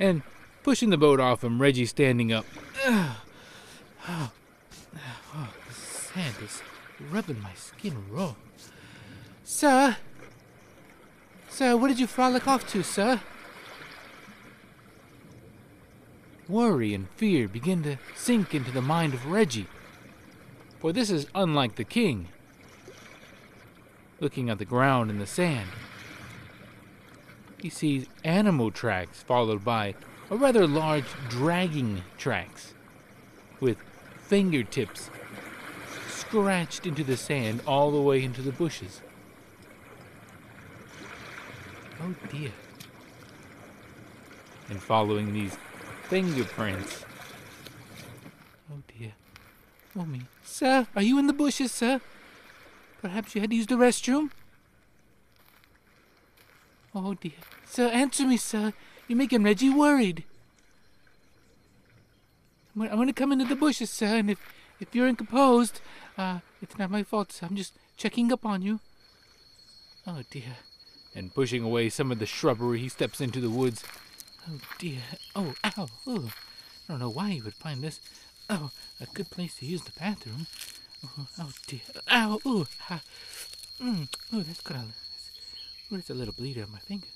[0.00, 0.22] And
[0.64, 2.46] pushing the boat off him, Reggie standing up.
[2.84, 3.22] Ah.
[4.08, 4.32] Oh.
[5.34, 6.62] Oh, the sand is
[7.12, 8.34] rubbing my skin raw.
[9.44, 9.96] Sir?
[11.48, 13.20] Sir, where did you frolic off to, sir?
[16.48, 19.66] Worry and fear begin to sink into the mind of Reggie.
[20.78, 22.28] For this is unlike the king.
[24.20, 25.68] Looking at the ground and the sand,
[27.60, 29.94] he sees animal tracks followed by
[30.30, 32.74] a rather large dragging tracks
[33.60, 33.78] with
[34.22, 35.10] fingertips
[36.08, 39.00] scratched into the sand all the way into the bushes.
[42.00, 42.52] Oh dear.
[44.68, 45.56] And following these
[46.08, 47.04] fingerprints.
[48.72, 49.12] Oh dear.
[49.98, 50.22] Oh me.
[50.44, 52.00] Sir, are you in the bushes, sir?
[53.02, 54.30] Perhaps you had to use the restroom?
[56.94, 57.32] Oh dear.
[57.66, 58.72] Sir, answer me, sir.
[59.08, 60.24] You're making Reggie worried.
[62.74, 64.38] I'm I'm gonna come into the bushes, sir, and if,
[64.80, 65.80] if you're incomposed,
[66.18, 67.46] uh, it's not my fault, sir.
[67.46, 68.80] I'm just checking up on you.
[70.06, 70.56] Oh dear.
[71.14, 73.82] And pushing away some of the shrubbery, he steps into the woods.
[74.48, 75.00] Oh dear.
[75.34, 75.88] Oh, ow.
[76.06, 76.30] Oh.
[76.88, 78.00] I don't know why you would find this.
[78.48, 80.46] Oh, a good place to use the bathroom.
[81.04, 81.80] Oh, oh dear.
[82.10, 82.40] Ow.
[82.44, 83.02] Oh, ah.
[83.82, 84.08] Mm.
[84.32, 84.80] Oh, that's got a.
[84.80, 84.84] Oh,
[85.90, 87.06] there's a little bleeder on my finger.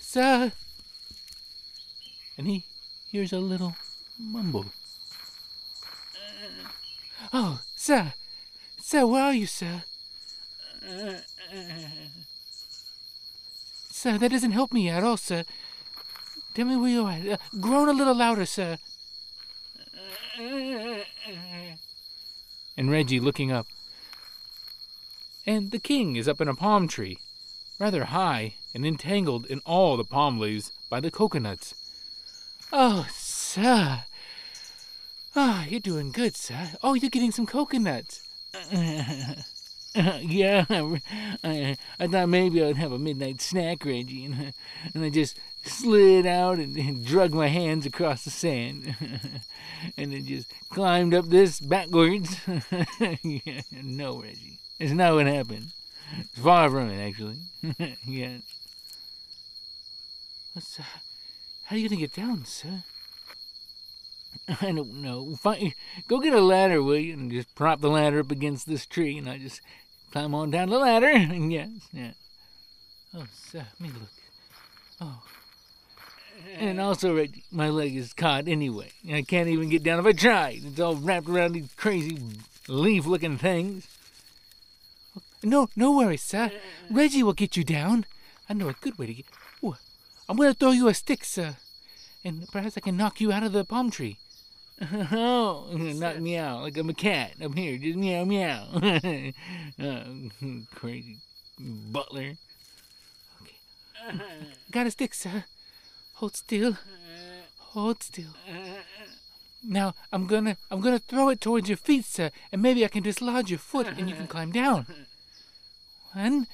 [0.00, 0.52] Sir.
[2.38, 2.64] And he
[3.10, 3.74] hears a little
[4.18, 4.66] mumble.
[7.32, 8.14] Oh, sir.
[8.80, 9.82] Sir, where are you, sir?
[13.90, 15.44] Sir, that doesn't help me at all, sir.
[16.54, 17.34] Tell me where you are.
[17.34, 18.78] Uh, groan a little louder, sir.
[22.76, 23.66] And Reggie looking up.
[25.46, 27.18] And the king is up in a palm tree,
[27.78, 31.74] rather high and entangled in all the palm leaves by the coconuts.
[32.72, 34.04] Oh, sir.
[35.34, 36.72] Oh, you're doing good, sir.
[36.82, 38.28] Oh, you're getting some coconuts.
[40.22, 44.54] yeah, I, I thought maybe I'd have a midnight snack, Reggie, and,
[44.94, 48.96] and I just slid out and, and drug my hands across the sand,
[49.96, 52.38] and then just climbed up this backwards.
[53.22, 55.72] yeah, no, Reggie, it's not what happened.
[56.18, 57.38] It's far from it, actually.
[58.06, 58.38] yeah.
[60.54, 60.84] What's, uh,
[61.64, 62.82] how are you gonna get down, sir?
[64.48, 65.36] I don't know.
[65.36, 65.74] Fine.
[66.08, 67.14] Go get a ladder, will you?
[67.14, 69.60] And just prop the ladder up against this tree, and I just
[70.12, 71.08] climb on down the ladder.
[71.08, 72.12] And yes, yeah.
[73.14, 74.10] Oh, sir, let me look.
[75.00, 75.22] Oh.
[76.58, 78.90] And also, Reggie, my leg is caught anyway.
[79.10, 80.60] I can't even get down if I try.
[80.62, 82.18] It's all wrapped around these crazy
[82.68, 83.86] leaf-looking things.
[85.42, 86.50] No, no worries, sir.
[86.90, 88.06] Reggie will get you down.
[88.48, 89.26] I know a good way to get.
[89.64, 89.76] Ooh,
[90.28, 91.56] I'm gonna throw you a stick, sir,
[92.24, 94.18] and perhaps I can knock you out of the palm tree.
[95.12, 97.78] Oh, knock me out like I'm a cat I'm here.
[97.78, 98.66] Just meow meow.
[99.80, 100.04] uh,
[100.74, 101.18] crazy
[101.58, 102.32] butler.
[103.40, 104.18] Okay.
[104.70, 105.44] Got a stick, sir.
[106.14, 106.76] Hold still.
[107.58, 108.34] Hold still.
[109.62, 113.02] Now I'm gonna I'm gonna throw it towards your feet, sir, and maybe I can
[113.02, 114.86] dislodge your foot and you can climb down.
[116.12, 116.46] One,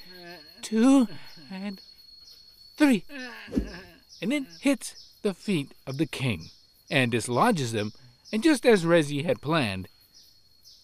[0.61, 1.07] two,
[1.51, 1.81] and
[2.77, 3.03] three.
[4.21, 6.49] and it hits the feet of the king
[6.89, 7.91] and dislodges them.
[8.31, 9.87] And just as Reggie had planned,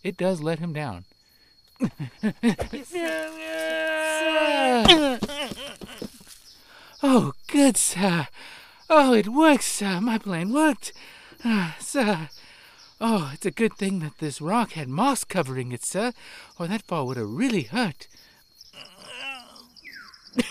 [0.04, 1.06] it does let him down.
[7.08, 8.28] Oh, good, sir.
[8.90, 10.02] Oh, it works, sir.
[10.02, 10.92] My plan worked.
[11.44, 12.30] Ah, sir.
[13.00, 16.14] Oh, it's a good thing that this rock had moss covering it, sir,
[16.58, 18.08] or that fall would have really hurt.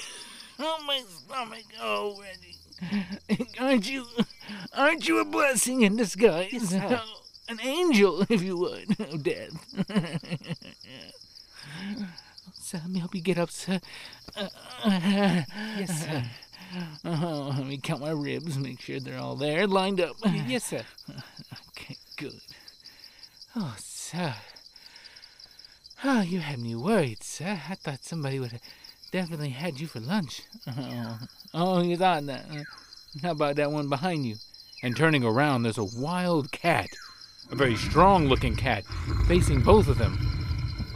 [0.56, 1.64] Oh my stomach!
[1.82, 2.54] Oh, Reggie,
[3.60, 4.06] aren't you,
[4.76, 6.52] aren't you a blessing in disguise?
[6.52, 6.74] Yes.
[6.74, 9.52] Oh, an angel, if you would, death.
[12.60, 13.78] Sir, let me help you get up, sir.
[14.36, 16.24] yes, sir.
[17.04, 20.16] Oh, let me count my ribs, make sure they're all there, lined up.
[20.24, 20.82] yes, sir.
[21.68, 22.40] Okay, good.
[23.54, 24.34] Oh, sir.
[26.02, 27.60] Oh, you had me worried, sir.
[27.68, 28.60] I thought somebody would have
[29.14, 30.42] definitely had you for lunch.
[30.66, 31.18] Oh,
[31.54, 32.44] oh you thought that?
[33.22, 34.34] How about that one behind you?
[34.82, 36.88] And turning around, there's a wild cat,
[37.52, 38.84] a very strong looking cat,
[39.28, 40.18] facing both of them.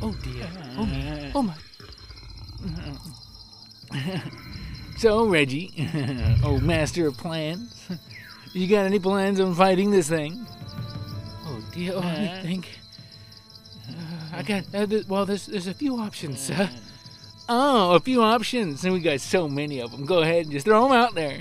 [0.02, 0.48] Oh, dear.
[0.76, 1.54] Oh, oh my.
[4.98, 5.72] So, Reggie,
[6.42, 7.88] oh master of plans,
[8.52, 10.44] you got any plans on fighting this thing?
[11.46, 11.92] Oh, dear.
[11.94, 12.80] Oh, let me think.
[13.88, 13.92] Uh,
[14.38, 14.64] I got.
[14.74, 16.68] Uh, th- well, there's, there's a few options, sir.
[17.48, 20.04] Oh, a few options, and we got so many of them.
[20.04, 21.40] Go ahead and just throw them out there.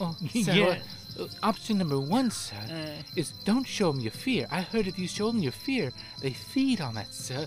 [0.00, 0.52] Oh, sir.
[0.52, 0.78] Yeah.
[1.18, 4.46] uh, option number one, sir, Uh, is don't show them your fear.
[4.50, 7.46] I heard if you show them your fear, they feed on that, sir.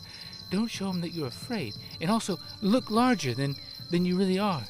[0.51, 3.55] Don't show them that you're afraid, and also look larger than
[3.91, 4.63] than you really are.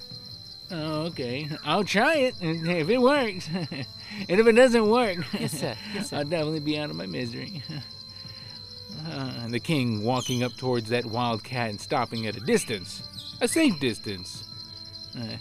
[0.72, 1.48] Oh, okay.
[1.64, 3.50] I'll try it and if it works.
[4.30, 5.76] and if it doesn't work, Yes, sir.
[5.94, 6.18] Yes, sir.
[6.18, 7.62] I'll definitely be out of my misery.
[9.08, 13.04] Uh, and the king walking up towards that wild cat and stopping at a distance,
[13.42, 14.44] a safe distance,
[15.20, 15.38] uh,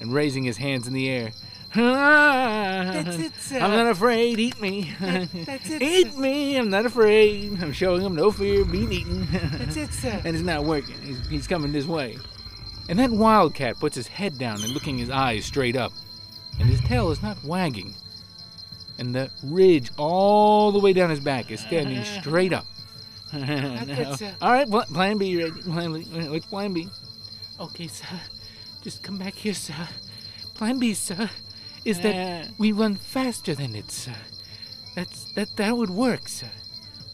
[0.00, 1.32] and raising his hands in the air.
[1.74, 3.58] That's it, sir.
[3.58, 4.38] I'm not afraid.
[4.38, 4.94] Eat me.
[5.00, 6.20] That's it, Eat sir.
[6.20, 6.56] me.
[6.56, 7.62] I'm not afraid.
[7.62, 9.26] I'm showing him no fear of being eaten.
[9.30, 10.20] That's it, sir.
[10.24, 10.94] and it's not working.
[11.02, 12.16] He's, he's coming this way.
[12.88, 15.92] And that wildcat puts his head down and looking his eyes straight up,
[16.58, 17.94] and his tail is not wagging.
[18.98, 22.64] And the ridge all the way down his back is standing straight up.
[23.32, 24.34] it, sir.
[24.40, 25.60] All right, pl- plan B, ready?
[25.60, 26.00] Plan B.
[26.28, 26.88] What's plan B?
[27.60, 28.06] Okay, sir.
[28.82, 29.74] Just come back here, sir.
[30.54, 31.30] Plan B, sir,
[31.84, 32.02] is Uh.
[32.02, 34.14] that we run faster than it, sir.
[34.94, 36.50] That's that that would work, sir.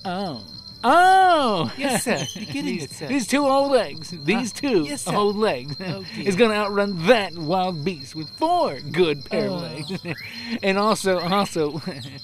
[0.05, 0.45] Oh.
[0.87, 1.73] Oh!
[1.79, 2.23] Yes, sir.
[2.35, 3.07] You're getting these, it, sir.
[3.09, 7.33] These two old legs, these two yes, old legs, Oh, is going to outrun that
[7.39, 9.55] wild beast with four good pair Oh.
[9.55, 9.93] of legs.
[10.63, 11.81] and also, also,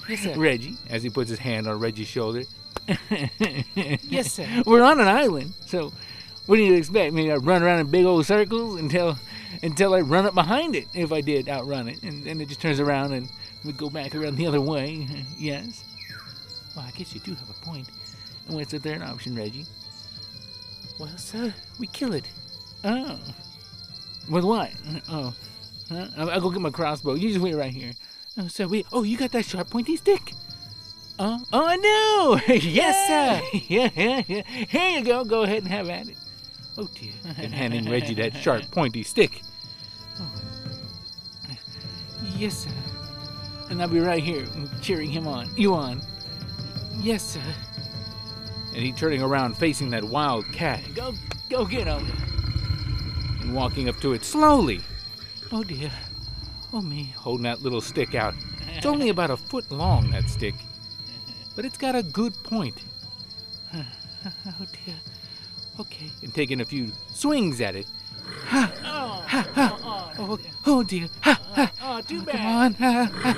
[0.06, 0.34] Yes, sir.
[0.36, 2.44] Reggie, As he puts his hand on Reggie's shoulder,
[4.02, 4.46] Yes, sir.
[4.66, 5.90] we're on an island, so
[6.46, 7.14] what do you expect?
[7.14, 9.16] Me to run around in big old circles until
[9.62, 12.60] until I run up behind it, if I did outrun it, and then it just
[12.60, 13.28] turns around and
[13.64, 15.06] we go back around the other way.
[15.38, 15.84] yes.
[16.74, 17.88] Well, I guess you do have a point.
[18.46, 19.66] And what's the third option, Reggie?
[20.98, 22.28] Well, sir, we kill it.
[22.84, 23.18] Oh.
[24.28, 24.70] With what?
[25.08, 25.34] Oh.
[25.88, 26.06] Huh?
[26.16, 27.14] I'll, go get my crossbow.
[27.14, 27.92] You just wait right here.
[28.38, 28.84] Oh, sir, we.
[28.92, 30.32] Oh, you got that sharp, pointy stick.
[31.18, 31.76] Oh, oh, I
[32.46, 32.54] do!
[32.54, 33.58] yes, sir.
[33.68, 34.42] yeah, yeah, yeah.
[34.42, 35.24] Here you go.
[35.24, 36.16] Go ahead and have at it.
[36.80, 37.12] Oh dear.
[37.36, 39.42] and handing Reggie that sharp, pointy stick.
[40.18, 40.30] Oh,
[42.38, 42.70] yes, sir.
[43.68, 44.46] And I'll be right here
[44.80, 45.50] cheering him on.
[45.56, 46.00] You on.
[46.98, 47.42] Yes, sir.
[48.74, 51.12] And he turning around facing that wild cat Go,
[51.50, 52.06] go get him.
[53.42, 54.80] and walking up to it slowly,
[55.52, 55.90] Oh dear.
[56.72, 57.12] Oh me.
[57.16, 58.34] holding that little stick out.
[58.74, 60.54] It's only about a foot long, that stick.
[61.56, 62.82] But it's got a good point.
[64.24, 64.94] Oh dear.
[65.80, 66.10] Okay.
[66.22, 67.86] And taking a few swings at it,
[68.52, 70.10] uh-uh.
[70.18, 71.08] Oh, oh dear.
[71.22, 71.62] Ha, ha.
[71.62, 71.62] Uh-uh.
[71.62, 71.98] Uh-uh.
[71.98, 72.74] Oh, too Come on.
[72.74, 73.36] Ha, ha.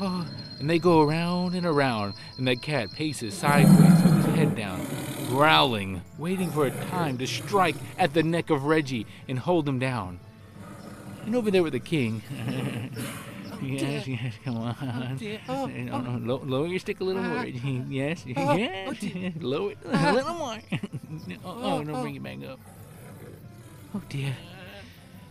[0.00, 0.26] Oh,
[0.58, 4.86] and they go around and around, and that cat paces sideways with his head down,
[5.28, 9.78] growling, waiting for a time to strike at the neck of Reggie and hold him
[9.78, 10.20] down.
[11.24, 12.22] and over there with the king.
[13.62, 15.18] yes, yes, come oh, on.
[15.48, 17.38] Oh, No, no, lo- lower your stick a little more.
[17.38, 17.82] Uh-huh.
[17.88, 19.34] Yes, oh, oh, yes.
[19.40, 20.12] Lower it a uh-huh.
[20.12, 20.58] little more.
[21.44, 22.60] oh, oh, no, bring it back up.
[23.94, 24.34] Oh dear.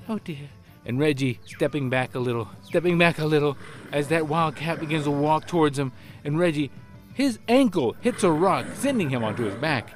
[0.08, 0.50] Oh dear.
[0.86, 3.58] And Reggie stepping back a little, stepping back a little,
[3.92, 5.92] as that wild cat begins to walk towards him.
[6.24, 6.72] And Reggie,
[7.14, 9.94] his ankle hits a rock, sending him onto his back.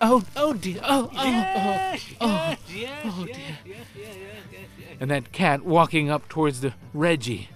[0.00, 0.80] Oh, oh dear.
[0.82, 2.56] Oh, oh, oh, oh,
[3.04, 3.58] oh dear.
[5.00, 7.48] And that cat walking up towards the Reggie.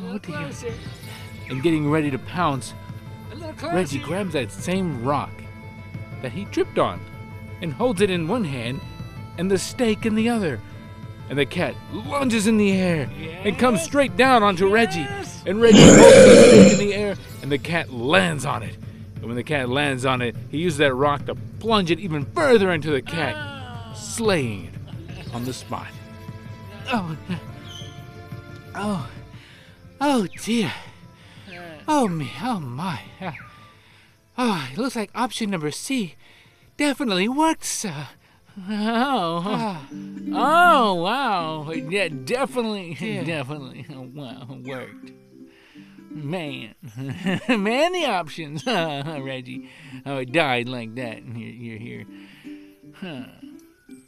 [0.00, 0.50] Oh dear.
[1.48, 2.74] And getting ready to pounce.
[3.62, 5.30] Reggie grabs that same rock
[6.22, 7.00] that he tripped on
[7.62, 8.80] and holds it in one hand
[9.38, 10.60] and the stake in the other.
[11.28, 13.08] And the cat lunges in the air
[13.44, 15.06] and comes straight down onto Reggie.
[15.46, 18.76] And Reggie holds the stake in the air and the cat lands on it.
[19.16, 22.24] And when the cat lands on it, he uses that rock to plunge it even
[22.24, 23.92] further into the cat, ah.
[23.94, 25.88] slaying it on the spot.
[26.90, 27.16] Oh,
[28.74, 29.08] oh,
[30.00, 30.72] oh dear.
[31.86, 33.00] Oh me, oh my.
[34.36, 36.14] Oh, it looks like option number C
[36.78, 38.08] definitely worked, sir.
[38.70, 39.86] Oh, ah.
[40.32, 41.70] oh, wow.
[41.70, 42.94] Yeah, definitely,
[43.24, 43.86] definitely.
[43.94, 45.12] Oh, wow, worked.
[46.10, 46.74] Man,
[47.48, 49.68] man, the options, Reggie.
[50.06, 51.18] Oh, it died like that.
[51.18, 52.04] and You're, you're here.
[52.94, 53.24] Huh.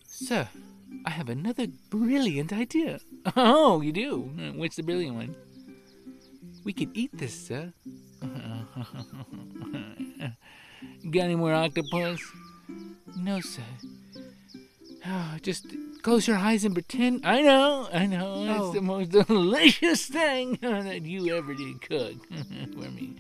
[0.07, 0.49] Sir,
[1.05, 3.01] I have another brilliant idea.
[3.37, 4.33] Oh, you do?
[4.39, 5.37] Uh, What's the brilliant one?
[6.65, 7.73] We could eat this, sir.
[11.11, 12.21] Got any more octopus?
[13.17, 13.63] No, sir.
[15.07, 15.67] Oh, just
[16.03, 17.25] close your eyes and pretend.
[17.27, 18.45] I know, I know.
[18.51, 18.73] It's Oh.
[18.73, 23.17] the most delicious thing that you ever did cook for me.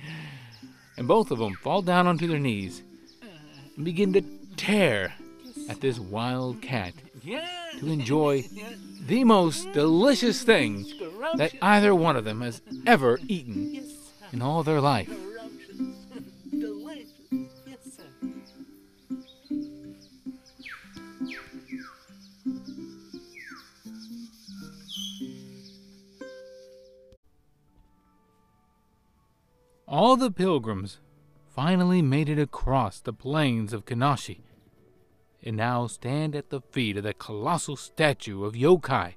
[0.99, 2.82] And both of them fall down onto their knees
[3.76, 4.22] and begin to
[4.57, 5.14] tear
[5.68, 6.93] at this wild cat
[7.78, 8.45] to enjoy
[9.11, 10.87] the most delicious thing
[11.35, 13.85] that either one of them has ever eaten
[14.33, 15.11] in all their life.
[29.89, 30.99] All the pilgrims
[31.49, 34.43] finally made it across the plains of Kanashi
[35.45, 39.14] and now stand at the feet of the colossal statue of Yoki,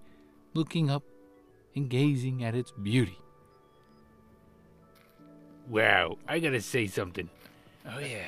[0.54, 1.04] looking up
[1.76, 3.18] and gazing at its beauty.
[5.70, 7.30] Wow, I gotta say something.
[7.88, 8.28] Oh yeah.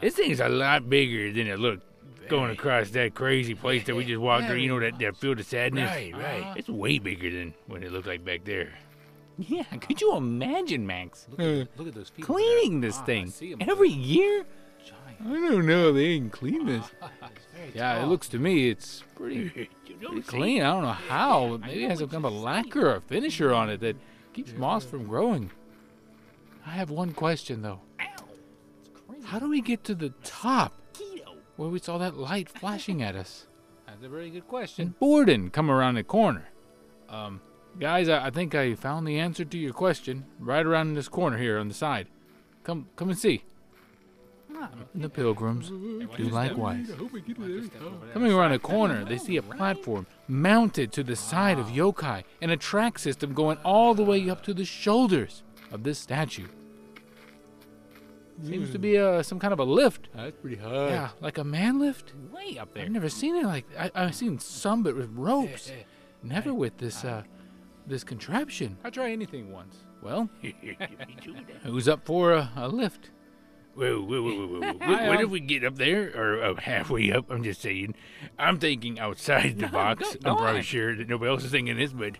[0.00, 1.84] This thing's a lot bigger than it looked.
[2.28, 5.40] Going across that crazy place that we just walked through, you know, that, that field
[5.40, 5.88] of sadness.
[5.90, 6.54] Right, right.
[6.56, 8.74] It's way bigger than what it looked like back there.
[9.38, 11.26] Yeah, could you imagine, Max?
[11.30, 12.34] Look at, look at those people.
[12.34, 14.44] Cleaning this Ah, thing every year?
[15.22, 15.44] Giant.
[15.44, 15.92] I don't know.
[15.92, 16.86] They didn't clean this.
[17.00, 19.48] Very Yeah, it looks to me it's pretty,
[19.84, 20.62] pretty clean.
[20.62, 21.48] I don't know how.
[21.48, 23.96] but Maybe it has some kind of a lacquer or finisher on it that
[24.32, 25.50] keeps moss from growing.
[26.64, 27.80] I have one question though.
[29.24, 30.72] How do we get to the top
[31.56, 33.46] where we saw that light flashing at us?
[33.86, 34.82] That's a very good question.
[34.86, 36.48] And Borden come around the corner.
[37.08, 37.40] Um,
[37.80, 41.36] guys, I, I think I found the answer to your question right around this corner
[41.38, 42.06] here on the side.
[42.64, 43.44] Come, come and see.
[44.94, 46.90] And the pilgrims do likewise.
[46.90, 47.90] I hope I get it there.
[48.12, 52.50] Coming around a corner, they see a platform mounted to the side of Yoki and
[52.50, 56.46] a track system going all the way up to the shoulders of this statue.
[58.44, 60.08] Seems to be uh, some kind of a lift.
[60.14, 60.90] That's pretty high.
[60.90, 62.12] Yeah, like a man lift.
[62.32, 62.84] Way up there.
[62.84, 65.72] I've never seen it like I, I've seen some, but with ropes.
[66.22, 67.24] Never with this uh,
[67.86, 68.78] this contraption.
[68.84, 69.78] I try anything once.
[70.02, 70.30] Well,
[71.64, 73.10] who's up for a, a lift?
[73.78, 74.72] Whoa, whoa, whoa, whoa, whoa.
[74.88, 77.30] what, what if we get up there, or uh, halfway up?
[77.30, 77.94] I'm just saying.
[78.36, 80.16] I'm thinking outside the box.
[80.16, 80.62] go I'm probably on.
[80.62, 82.16] sure that nobody else is thinking this, but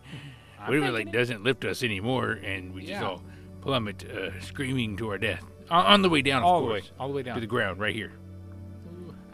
[0.64, 3.08] what if it like doesn't lift us anymore, and we just Yeah.
[3.08, 3.22] all
[3.60, 6.80] plummet, uh, screaming to our death on, on the way down, of All the way,
[6.80, 7.40] course, all the way down to down.
[7.40, 8.12] the ground, right here.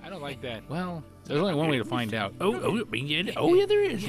[0.02, 0.68] I don't like that.
[0.70, 2.34] Well, there's only one way to find out.
[2.40, 4.06] Oh, oh, yeah, oh, yeah, there is.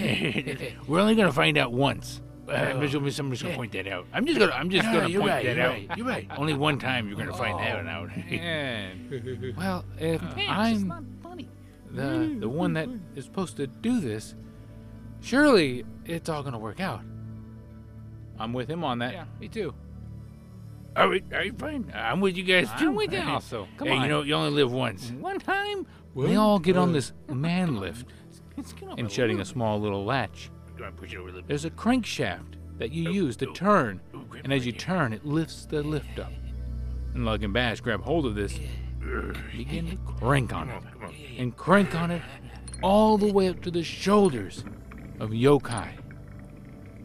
[0.87, 2.21] We're only gonna find out once.
[2.47, 4.05] Uh, I'm just, I'm just gonna point that out.
[4.13, 5.71] I'm just gonna, I'm just gonna point right, that you're out.
[5.71, 6.27] right, you're right.
[6.37, 8.09] Only one time you're gonna find that one out.
[8.29, 11.07] Man, Well, if I'm
[11.91, 14.35] the the one that is supposed to do this,
[15.21, 17.01] surely it's all gonna work out.
[18.37, 19.13] I'm with him on that.
[19.13, 19.73] yeah, me too.
[20.95, 21.91] all right, all right, fine.
[21.95, 22.89] I'm with you guys too.
[22.89, 23.67] I'm with you also.
[23.77, 24.03] Come hey, on.
[24.03, 25.09] you know, you only live once.
[25.11, 28.07] One time, we all get on this man lift
[28.97, 30.51] and shutting a small little latch.
[30.77, 31.47] Go on, push it over a little bit.
[31.47, 33.53] There's a crankshaft that you Oh, use to oh.
[33.53, 36.31] turn, Ooh, grab and as you right turn, it lifts the lift up.
[37.13, 38.51] And Lug and Bash grab hold of this,
[38.99, 39.33] here.
[39.55, 41.15] begin to crank on Come it, on, come on.
[41.37, 42.21] and crank on it
[42.83, 44.65] all the way up to the shoulders
[45.19, 45.87] of Yoki.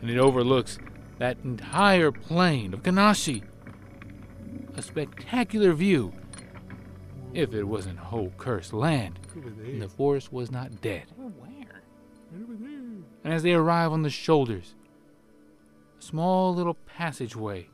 [0.00, 0.78] and it overlooks
[1.18, 3.42] that entire plain of Kanashi.
[4.74, 6.12] A spectacular view,
[7.34, 11.04] if it wasn't whole cursed land, and the forest was not dead.
[11.20, 11.82] Oh, where?
[12.32, 12.70] Right over there.
[13.22, 14.74] And as they arrive on the shoulders,
[15.98, 17.68] a small little passageway,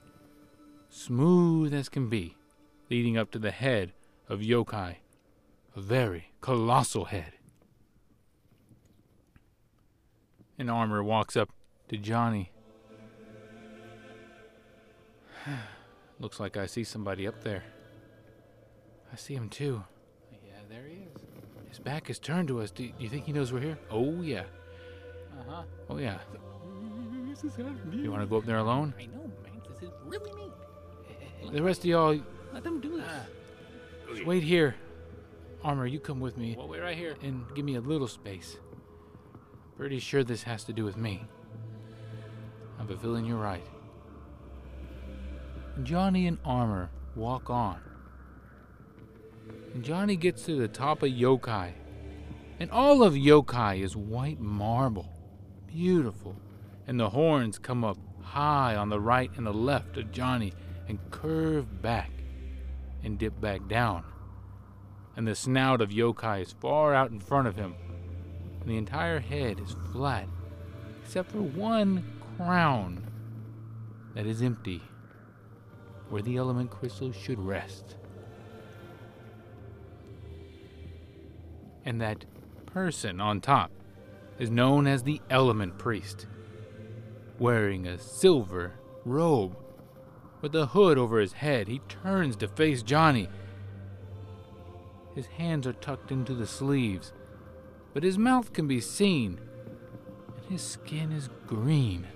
[0.88, 2.36] smooth as can be,
[2.90, 3.92] leading up to the head
[4.28, 4.96] of Yoki,
[5.76, 7.32] a very colossal head.
[10.58, 11.50] An Armor walks up
[11.88, 12.50] to Johnny.
[16.18, 17.62] Looks like I see somebody up there.
[19.12, 19.84] I see him too.
[20.32, 21.22] Yeah, there he is.
[21.68, 22.70] His back is turned to us.
[22.70, 23.78] Do you think he knows we're here?
[23.90, 24.44] Oh, yeah.
[25.38, 25.62] Uh huh.
[25.90, 26.18] Oh, yeah.
[27.28, 28.02] This is happening.
[28.02, 28.94] You want to go up there alone?
[28.98, 29.60] I know, man.
[29.68, 31.52] This is really neat.
[31.52, 32.18] The rest of y'all,
[32.52, 33.06] Let them do this.
[34.08, 34.74] just wait here.
[35.62, 37.16] Armor, you come with me Well, we're right here.
[37.22, 38.56] and give me a little space.
[39.76, 41.24] Pretty sure this has to do with me.
[42.78, 43.64] I have a feeling you're right.
[45.82, 47.80] Johnny and Armor walk on.
[49.74, 51.72] And Johnny gets to the top of Yoki.
[52.58, 55.12] And all of Yoki is white marble.
[55.76, 56.34] Beautiful.
[56.86, 60.54] And the horns come up high on the right and the left of Johnny
[60.88, 62.10] and curve back
[63.04, 64.02] and dip back down.
[65.16, 67.74] And the snout of Yoki is far out in front of him.
[68.60, 70.26] And the entire head is flat,
[71.02, 72.02] except for one
[72.38, 73.06] crown
[74.14, 74.80] that is empty,
[76.08, 77.96] where the element crystal should rest.
[81.84, 82.24] And that
[82.64, 83.70] person on top
[84.38, 86.26] is known as the Element Priest,
[87.38, 88.74] wearing a silver
[89.04, 89.56] robe
[90.40, 91.68] with a hood over his head.
[91.68, 93.28] He turns to face Johnny.
[95.14, 97.12] His hands are tucked into the sleeves,
[97.94, 99.40] but his mouth can be seen,
[100.36, 102.06] and his skin is green,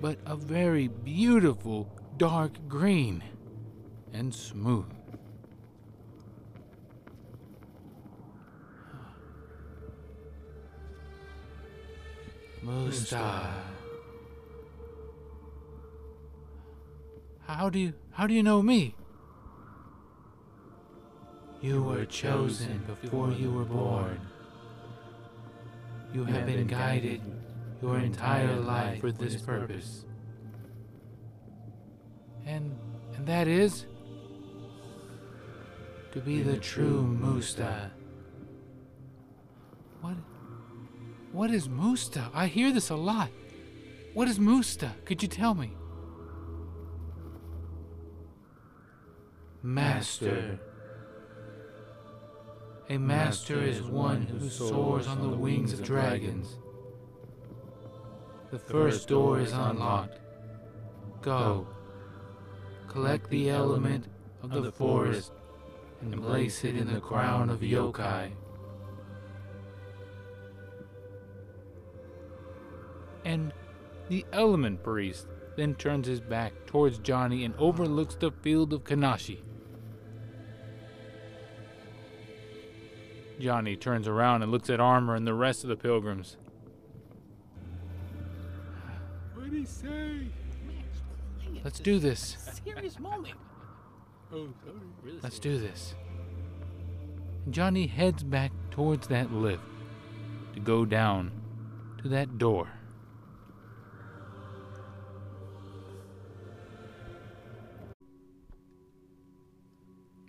[0.00, 3.24] but a very beautiful dark green
[4.12, 4.92] and smooth.
[12.70, 13.52] Musta.
[17.40, 18.94] How do you how do you know me?
[21.60, 24.20] You were chosen before you were born.
[26.14, 27.20] You have been guided
[27.82, 30.04] your entire life for this purpose.
[32.46, 32.78] And
[33.16, 33.86] and that is
[36.12, 37.90] to be the true Musta.
[40.00, 40.14] What
[41.32, 42.30] what is Musta?
[42.34, 43.30] I hear this a lot.
[44.14, 44.92] What is Musta?
[45.04, 45.76] Could you tell me?
[49.62, 50.58] Master.
[52.88, 56.56] A master is one who soars on the wings of dragons.
[58.50, 60.18] The first door is unlocked.
[61.22, 61.68] Go.
[62.88, 64.06] Collect the element
[64.42, 65.32] of the forest
[66.00, 68.32] and place it in the crown of yoki.
[73.24, 73.52] And
[74.08, 79.38] the element priest then turns his back towards Johnny and overlooks the field of Kanashi.
[83.38, 86.36] Johnny turns around and looks at Armor and the rest of the pilgrims.
[89.34, 90.28] What did he say?
[91.64, 92.36] Let's do this.
[92.64, 93.34] Serious moment.
[94.32, 94.48] Oh.
[95.02, 95.94] Really Let's do this.
[97.50, 99.62] Johnny heads back towards that lift
[100.54, 101.32] to go down
[102.02, 102.68] to that door.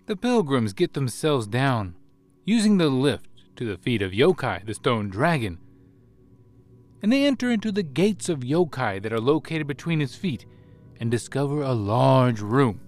[0.06, 1.94] The pilgrims get themselves down,
[2.44, 3.26] using the lift
[3.56, 5.58] to the feet of Yoki, the stone dragon.
[7.02, 10.46] And they enter into the gates of Yoki that are located between his feet
[11.00, 12.80] and discover a large room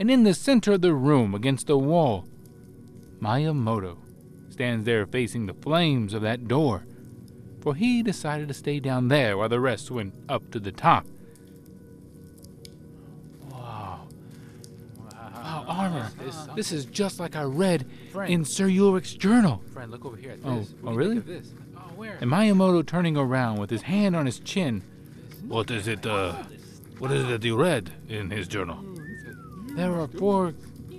[0.00, 2.24] and in the center of the room, against the wall,
[3.20, 3.98] Miyamoto
[4.48, 6.86] stands there facing the flames of that door,
[7.60, 11.06] for he decided to stay down there while the rest went up to the top.
[16.56, 17.86] This is just like I read
[18.26, 19.62] in Sir Ulrich's journal.
[19.72, 20.72] Friend, look over here at Oh, this.
[20.72, 21.14] oh, What do you really?
[21.20, 21.52] think of this?
[21.76, 22.18] Oh, where?
[22.20, 24.82] And Miyamoto turning around with his hand on his chin.
[25.46, 26.34] What is it, uh,
[26.98, 28.78] what is it that you read in his journal?
[29.76, 30.54] There are four,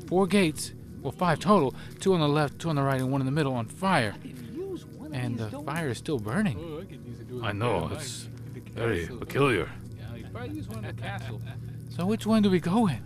[0.07, 1.73] four gates, well, five total.
[1.99, 4.15] Two on the left, two on the right, and one in the middle on fire.
[4.23, 6.57] Use one of And the fire is still burning.
[6.59, 7.27] Oh, I can use it.
[7.29, 9.69] to I a know, it's life in the very peculiar.
[9.97, 11.41] Yeah, probably use one in the castle.
[11.89, 13.01] So which one do we go in?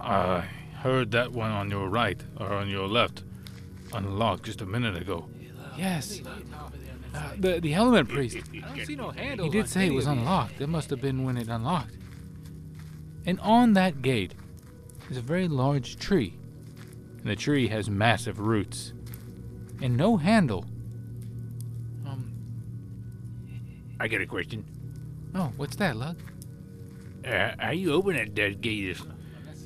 [0.00, 0.44] I
[0.78, 3.24] heard that one on your right, or on your left,
[3.92, 5.28] unlocked just a minute ago.
[5.76, 6.20] Yes.
[7.14, 8.36] Uh, the the element priest.
[8.54, 9.46] I don't see no handle.
[9.46, 10.60] He did say it was unlocked.
[10.60, 11.96] It must have been when it unlocked.
[13.26, 14.34] And on that gate
[15.10, 16.34] is a very large tree.
[17.18, 18.92] And the tree has massive roots.
[19.80, 20.64] And no handle.
[22.06, 22.32] Um,
[24.00, 24.64] I got a question.
[25.34, 26.16] oh, what's that, Lug?
[27.26, 28.88] Uh, how you open that, that gate?
[28.90, 29.02] Is,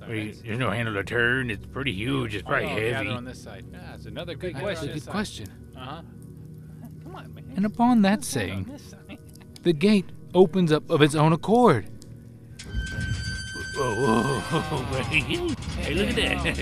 [0.07, 1.51] where you- there's no handle to turn.
[1.51, 2.35] It's pretty huge.
[2.35, 3.09] It's probably heavy.
[3.09, 3.65] on this side.
[3.73, 4.91] Yeah, that's another good That's question.
[4.91, 5.47] a good question.
[5.77, 6.03] Uh-huh.
[7.05, 7.45] Come on, man.
[7.57, 8.71] And upon that saying,
[9.63, 11.87] the gate opens up of its own accord.
[13.75, 15.03] Whoa, whoa, whoa, whoa.
[15.83, 16.57] hey, look at that.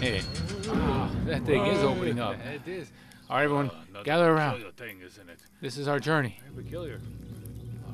[0.00, 0.20] Hey.
[0.68, 2.34] Oh, that thing is opening up.
[2.44, 2.90] It is.
[3.30, 3.70] All right, everyone,
[4.02, 4.64] gather around.
[4.76, 5.38] thing, isn't it?
[5.60, 6.40] This is our journey.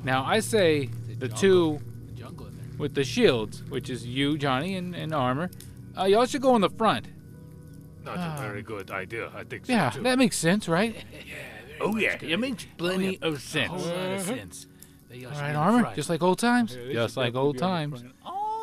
[0.03, 1.92] Now, I say the two Jungle in there.
[2.77, 5.49] With the shields, which is you, Johnny, and, and armor,
[5.97, 7.07] uh, y'all should go in the front.
[8.03, 8.37] Not Ah.
[8.37, 9.31] a very good idea.
[9.35, 10.03] I think so Yeah, too.
[10.03, 10.95] that makes sense, right?
[11.13, 11.33] yeah.
[11.81, 12.17] Oh, yeah.
[12.21, 13.71] It makes plenty of sense.
[13.73, 13.85] A sense.
[13.85, 14.67] whole lot of sense.
[15.09, 15.95] They All should right, be in armor, front.
[15.95, 16.75] just like old times.
[16.75, 18.01] Yeah, Just like old be on the times.
[18.01, 18.15] front.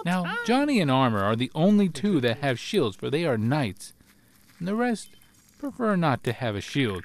[0.04, 3.92] Now, Johnny and Armor are the only two that have shields, for they are knights.
[4.58, 5.11] And the rest
[5.58, 7.04] prefer not to have a shield,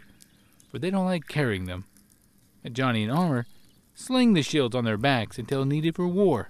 [0.72, 1.84] for they don't like carrying them.
[2.64, 3.46] And Johnny and Armor
[3.94, 6.50] sling the shields on their backs until needed for war.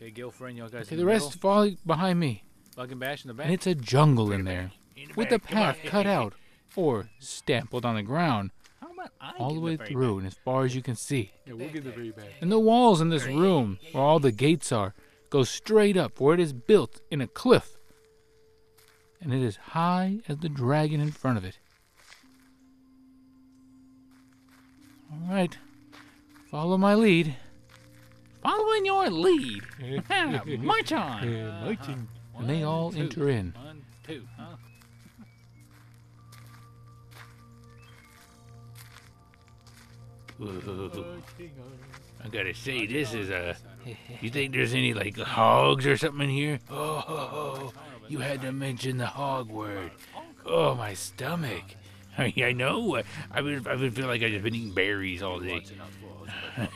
[0.00, 2.42] Okay, Gilfriend, y'all guys Okay, the the rest fall behind me.
[2.66, 2.82] middle?
[2.82, 3.46] Lug and Bash in the back.
[3.46, 5.56] And it's a jungle in there, In the with the back, on.
[5.56, 6.34] path cut out
[6.74, 10.34] or stamped on the ground How about I all the way very through and as
[10.42, 11.32] far as you can see.
[11.44, 12.32] Yeah, we'll get the very back.
[12.40, 14.94] And the walls in this room, where all the gates are,
[15.28, 17.76] go straight up, for it is built in a cliff.
[19.20, 21.58] And it is high as the dragon in front of it.
[25.12, 25.58] All right,
[26.50, 27.36] follow my lead.
[28.42, 29.62] Following your lead.
[30.60, 31.30] March on.
[31.30, 32.08] Yeah, marching.
[32.34, 33.00] Uh, and they all two.
[33.00, 33.54] enter in.
[33.56, 34.56] One, two, huh?
[40.38, 41.20] Whoa.
[42.24, 43.56] I gotta say, this is a.
[44.20, 46.58] You think there's any like hogs or something in here?
[46.70, 47.72] Oh,
[48.08, 49.90] you had to mention the hog word.
[50.46, 51.64] Oh, my stomach.
[52.18, 53.02] I, I know.
[53.30, 53.66] I would.
[53.66, 55.62] I would feel like I've just been eating berries all day.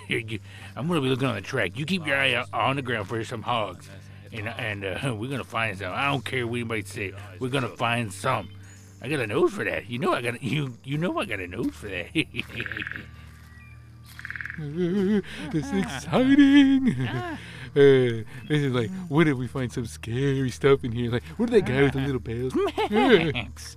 [0.77, 1.79] I'm gonna be looking on the track.
[1.79, 3.89] You keep your eye out on the ground for some hogs,
[4.33, 5.93] and and uh, we're gonna find some.
[5.93, 7.13] I don't care what anybody say.
[7.39, 8.51] We're gonna find some.
[9.03, 9.89] I got a nose for that.
[9.89, 10.43] You know I got.
[10.43, 12.13] You you know I got a nose for that.
[15.53, 16.97] this is exciting.
[17.77, 21.11] Uh, this is like, what if we find some scary stuff in here?
[21.11, 22.55] Like, what if that guy with the little bells?
[22.89, 23.77] Max!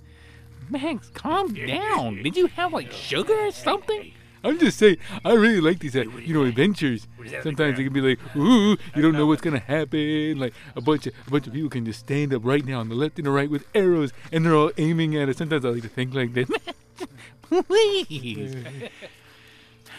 [0.70, 2.22] Max, calm down.
[2.22, 4.12] Did you have like sugar or something?
[4.44, 7.06] I'm just saying, I really like these, uh, you know, adventures.
[7.16, 9.42] What is that on the Sometimes it can be like, ooh, you don't know what's
[9.42, 10.38] gonna happen.
[10.38, 12.88] Like a bunch of a bunch of people can just stand up right now on
[12.88, 15.38] the left and the right with arrows, and they're all aiming at us.
[15.38, 16.48] Sometimes I like to think like this.
[17.42, 18.54] Please.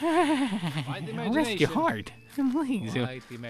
[0.01, 2.11] Rest your heart.
[2.35, 2.95] Please.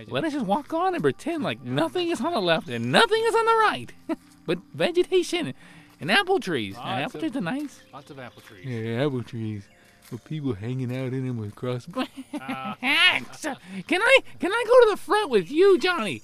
[0.08, 3.22] Let us just walk on and pretend like nothing is on the left and nothing
[3.24, 3.92] is on the right.
[4.48, 5.54] but vegetation
[6.00, 6.76] and apple trees.
[6.78, 7.80] And Lots apple of- trees are nice.
[7.94, 8.66] Lots of apple trees.
[8.66, 9.64] Yeah, apple trees
[10.12, 11.88] with people hanging out in them with cross.
[12.82, 13.56] Max, uh.
[13.88, 16.22] can I can I go to the front with you, Johnny?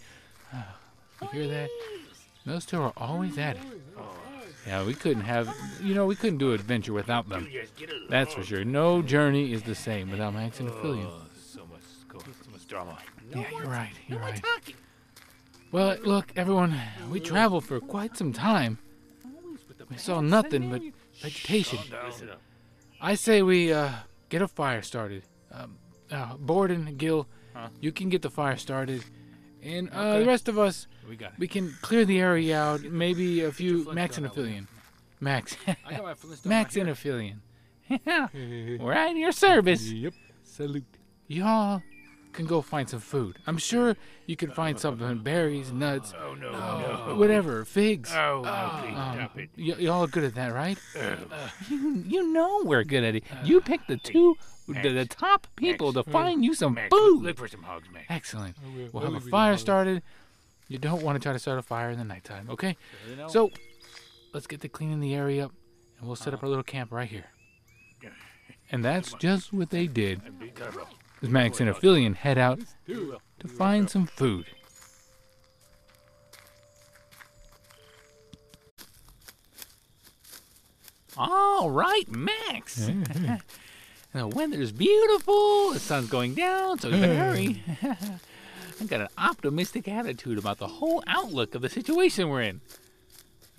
[1.22, 1.70] You hear that?
[2.46, 3.64] Those two are always at it.
[4.68, 7.48] Yeah, we couldn't have, you know, we couldn't do adventure without them.
[8.10, 8.64] That's for sure.
[8.66, 11.08] No journey is the same without Max and Aphelion.
[11.08, 12.98] Oh, so much, go- so much drama.
[13.32, 13.92] Yeah, you're right.
[14.08, 14.42] You're right.
[15.72, 16.76] Well, look, everyone,
[17.12, 18.80] we traveled for quite some time.
[19.90, 20.82] We saw nothing but
[21.22, 21.80] vegetation.
[23.12, 23.92] I say we uh,
[24.30, 25.24] get a fire started.
[25.52, 25.78] Um,
[26.12, 27.70] uh, Borden, Gil, Huh?
[27.80, 29.04] you can get the fire started,
[29.64, 30.20] and uh, Okay.
[30.22, 31.40] the rest of us, We got it.
[31.40, 32.82] we can clear the area out.
[32.82, 34.26] Maybe a few Max and.
[34.28, 34.68] Aphelion.
[35.20, 36.90] Max, I got my Max right and.
[36.96, 37.38] Aphelion.
[38.84, 39.84] We're at your service.
[39.92, 40.14] yep.
[40.44, 40.84] Salute.
[41.28, 41.82] Y'all
[42.36, 43.38] can go find some food.
[43.48, 43.96] I'm sure
[44.28, 47.16] you can find something berries, nuts, Oh no, no.
[47.16, 48.12] whatever, figs.
[48.14, 49.50] Oh, no, please Um, stop it.
[49.58, 50.78] y- y'all are good at that, right?
[51.00, 51.16] Uh,
[51.70, 53.24] You, you know we're good at it.
[53.44, 54.36] You picked the two,
[54.68, 57.24] the, the top people to find you some Max, food.
[57.24, 58.06] look for some hogs, Max.
[58.10, 58.56] Excellent.
[58.64, 58.90] I will.
[58.94, 60.04] We'll I'll have a fire started.
[60.68, 62.76] You don't want to try to start a fire in the nighttime, okay?
[63.28, 63.52] So,
[64.34, 65.52] let's get to cleaning the area up,
[66.00, 67.26] and we'll set up our little camp right here.
[68.72, 70.22] And that's just what they did.
[71.22, 74.46] As Max and Aphelion head out to find some food.
[81.18, 82.76] All right, Max.
[84.14, 85.72] the weather's beautiful.
[85.72, 87.64] The sun's going down, so we better hurry.
[88.82, 92.62] I've got an optimistic attitude about the whole outlook of the situation we're in.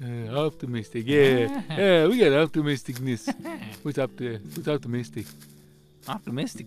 [0.03, 2.07] Uh, optimistic, yeah, yeah.
[2.07, 3.35] We got optimisticness.
[3.83, 4.11] What's up?
[4.21, 5.25] What's optimistic?
[6.07, 6.67] Optimistic.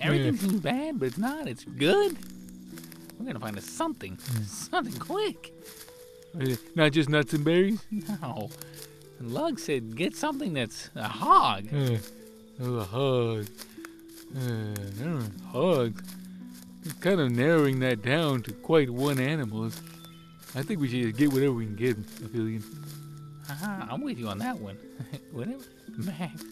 [0.00, 1.48] Everything seems bad, but it's not.
[1.48, 2.16] It's good.
[3.18, 4.18] We're gonna find us something.
[4.46, 5.52] Something quick.
[6.74, 7.84] Not just nuts and berries.
[8.20, 8.50] No.
[9.20, 11.68] Lug said get something that's a hog.
[11.72, 11.98] Uh,
[12.60, 13.46] a hog.
[14.36, 15.20] Uh,
[15.52, 16.02] hogs.
[16.84, 19.70] It's kind of narrowing that down to quite one animal.
[20.54, 21.96] I think we should just get whatever we can get.
[21.96, 22.62] Aphelion.
[23.48, 24.76] Uh-huh, I'm with you on that one.
[25.32, 25.64] Whatever.
[25.98, 26.42] Max,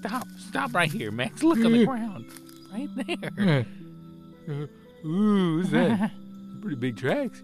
[0.00, 0.26] stop.
[0.38, 1.42] Stop right here, Max.
[1.42, 2.26] Look on the ground.
[2.72, 3.66] Right there.
[5.04, 6.10] Ooh, what's that?
[6.60, 7.42] Pretty big tracks.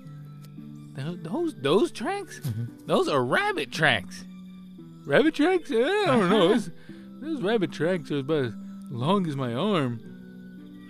[0.95, 2.41] Tho- Those those tracks?
[2.87, 4.25] Those are rabbit tracks.
[5.07, 5.71] Rabbit tracks?
[5.71, 6.49] Uh, I don't know.
[6.49, 6.71] Those,
[7.21, 8.53] those rabbit tracks are about as
[8.91, 10.01] long as my arm.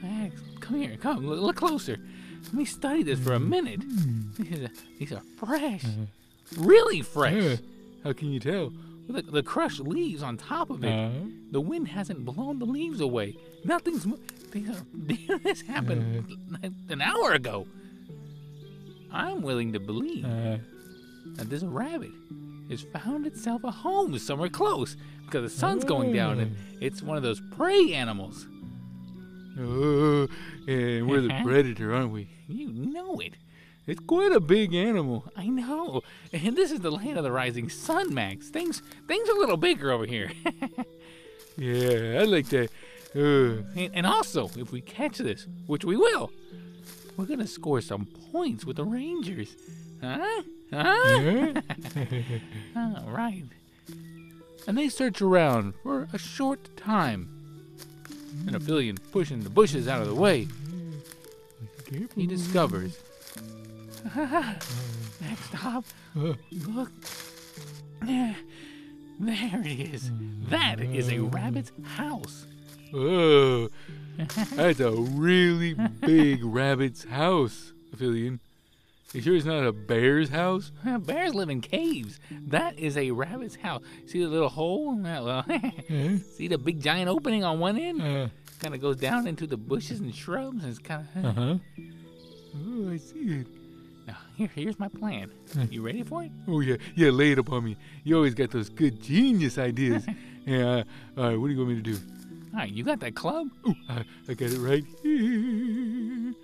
[0.02, 0.96] Max, come here.
[0.96, 1.26] Come.
[1.26, 1.96] Look, look closer.
[2.44, 3.80] Let me study this for a minute.
[3.80, 4.36] Mm.
[4.36, 5.84] These are, these are fresh.
[6.58, 7.34] Really fresh.
[7.42, 7.56] Uh,
[8.04, 8.70] how can you tell?
[9.08, 10.88] The, the crushed leaves on top of it.
[10.92, 11.10] Uh,
[11.50, 13.36] The wind hasn't blown the leaves away.
[13.64, 14.06] Nothing's.
[14.06, 14.18] mo-
[14.50, 15.38] These are.
[15.42, 16.36] This happened
[16.88, 17.66] an hour ago.
[19.12, 20.56] I'm willing to believe uh,
[21.36, 22.10] that this rabbit
[22.70, 24.96] has found itself a home somewhere close
[25.26, 28.46] because the sun's going down and it's one of those prey animals.
[29.58, 30.26] oh,
[30.66, 31.44] and we're the Uh-huh.
[31.44, 32.28] predator, aren't we?
[32.48, 33.34] You know it.
[33.86, 35.24] It's quite a big animal.
[35.36, 36.02] I know.
[36.32, 38.48] And this is the land of the rising sun, Max.
[38.48, 40.30] Things things are a little bigger over here.
[41.56, 42.68] Yeah, I like that.
[43.14, 46.32] Uh, and, and also, if we catch this, which we will,
[47.16, 49.54] we're gonna score some points with the Rangers.
[50.02, 50.42] Huh?
[50.72, 51.52] Huh?
[52.76, 53.44] All right.
[54.66, 57.28] And they search around for a short time.
[58.48, 60.48] And Aphelion pushing the bushes out of the way,
[62.16, 62.98] he discovers.
[65.20, 65.84] Next stop.
[66.14, 66.90] Look.
[69.20, 70.10] There it is.
[70.48, 72.46] That is a rabbit's house.
[72.92, 73.68] oh,
[74.56, 78.40] that's a really big rabbit's house, Aphelion.
[79.12, 80.72] You sure it's not a bear's house?
[81.02, 82.18] Bears live in caves.
[82.48, 83.82] That is a rabbit's house.
[84.06, 84.96] See the little hole?
[84.96, 85.44] Well,
[86.34, 88.02] see the big giant opening on one end?
[88.02, 88.28] Uh
[88.58, 91.24] Kind of goes down into the bushes and shrubs, and it's kind of.
[91.24, 91.54] Uh huh.
[92.56, 93.46] Oh, I see it.
[94.06, 95.30] Now, here, here's my plan.
[95.52, 95.64] Hmm.
[95.70, 96.32] You ready for it?
[96.48, 97.10] Oh yeah, yeah.
[97.10, 97.76] Lay it upon me.
[98.04, 100.04] You always got those good genius ideas.
[100.46, 100.66] yeah.
[100.66, 100.84] Uh,
[101.16, 101.40] all right.
[101.40, 101.98] What do you want me to do?
[102.52, 103.48] All right, you got that club?
[103.66, 106.34] Oh, I, I got it right here.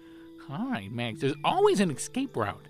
[0.50, 1.20] All right, Max.
[1.20, 2.66] There's always an escape route.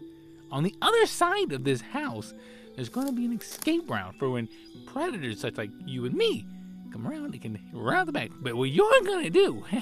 [0.53, 2.35] On the other side of this house,
[2.77, 4.49] there's going to be an escape route for when
[4.87, 6.45] predators such like you and me
[6.93, 7.33] come around.
[7.33, 8.31] They can around the back.
[8.41, 9.65] But what you're going to do,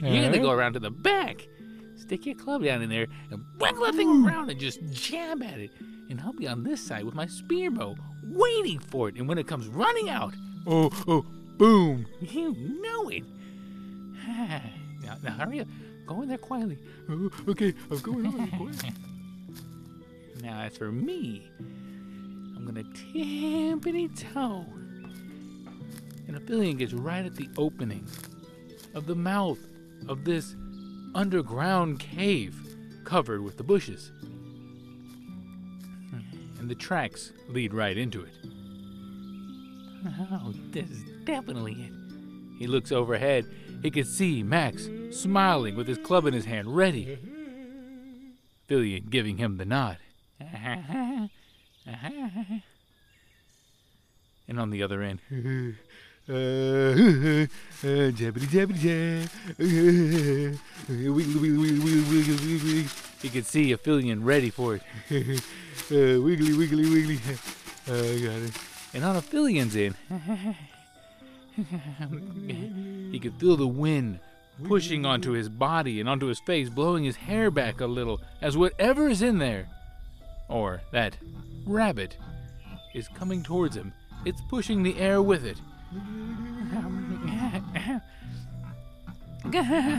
[0.00, 1.46] you're going to go around to the back,
[1.98, 4.26] stick your club down in there, and wiggle that thing mm.
[4.26, 5.70] around and just jab at it.
[6.10, 9.16] And I'll be on this side with my spear bow, waiting for it.
[9.16, 10.34] And when it comes running out,
[10.66, 11.24] Oh, oh,
[11.56, 12.06] boom.
[12.20, 13.24] you know it.
[14.26, 15.68] now, now hurry up.
[16.06, 16.78] Go in there quietly.
[17.10, 18.26] Oh, okay, I'm going.
[18.26, 18.74] I'm going.
[20.42, 24.64] Now, as for me, I'm gonna tippity toe.
[26.28, 28.06] And Aphelion gets right at the opening
[28.94, 29.58] of the mouth
[30.06, 30.54] of this
[31.18, 32.54] underground cave
[33.02, 34.12] covered with the bushes.
[36.60, 38.34] And the tracks lead right into it.
[40.06, 41.92] Oh, this is definitely it.
[42.60, 43.46] He looks overhead.
[43.82, 47.18] He can see Max smiling with his club in his hand, ready.
[48.68, 49.98] Aphelion giving him the nod.
[50.40, 51.30] and
[54.56, 55.18] on the other end,
[62.08, 62.86] Wiggly.
[63.22, 64.82] you can see Aphelion ready for it.
[65.90, 67.18] Uh, wiggly wiggly wiggly.
[67.88, 68.52] Uh, got it.
[68.92, 69.94] And on Aphelion's end,
[73.10, 74.18] he could feel the wind
[74.64, 78.56] pushing onto his body and onto his face, blowing his hair back a little as
[78.56, 79.68] whatever is in there,
[80.48, 81.16] or that
[81.64, 82.18] rabbit,
[82.94, 83.92] is coming towards him.
[84.26, 85.58] It's pushing the air with it.
[85.90, 86.00] I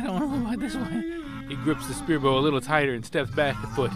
[0.06, 1.46] don't know about this one.
[1.48, 3.92] He grips the spear bow a little tighter and steps back a foot.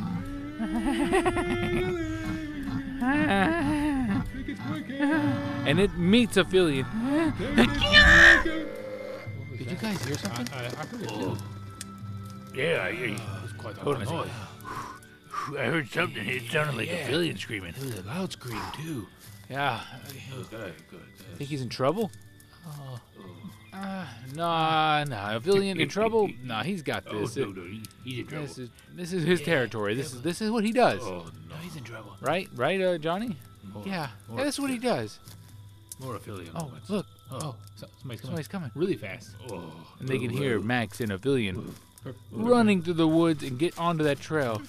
[5.67, 6.85] and it meets Aphelion.
[9.57, 10.47] Did you guys hear something?
[12.55, 14.29] Yeah, I, oh, it was quite a noise.
[15.57, 16.25] I heard something.
[16.27, 17.73] It sounded like Aphelion screaming.
[17.75, 19.07] It was a loud scream too.
[19.53, 19.81] Yeah.
[20.49, 21.01] Good, good.
[21.37, 22.09] Think he's in trouble?
[23.71, 25.37] Uh, nah, nah.
[25.37, 26.29] Aphelion in trouble?
[26.43, 27.35] Nah, he's got Oh, this.
[27.37, 28.47] no, no, he, he's in trouble.
[28.47, 29.93] This is this is his territory.
[29.95, 31.01] This is this is what he does.
[31.03, 31.55] Oh, no.
[31.61, 32.15] He's in trouble.
[32.21, 32.47] Right?
[32.55, 33.35] Right, uh, Johnny?
[33.71, 34.09] More, Yeah.
[34.27, 35.19] more, yeah, that's what he does.
[35.99, 36.89] more affiliate Oh, moments.
[36.89, 37.05] look.
[37.31, 38.71] Oh, Oh, so- somebody's coming coming.
[38.75, 39.35] really fast.
[39.51, 39.71] Oh.
[39.99, 41.73] And they can hear Max and Aphelion
[42.31, 44.61] running through the woods and get onto that trail.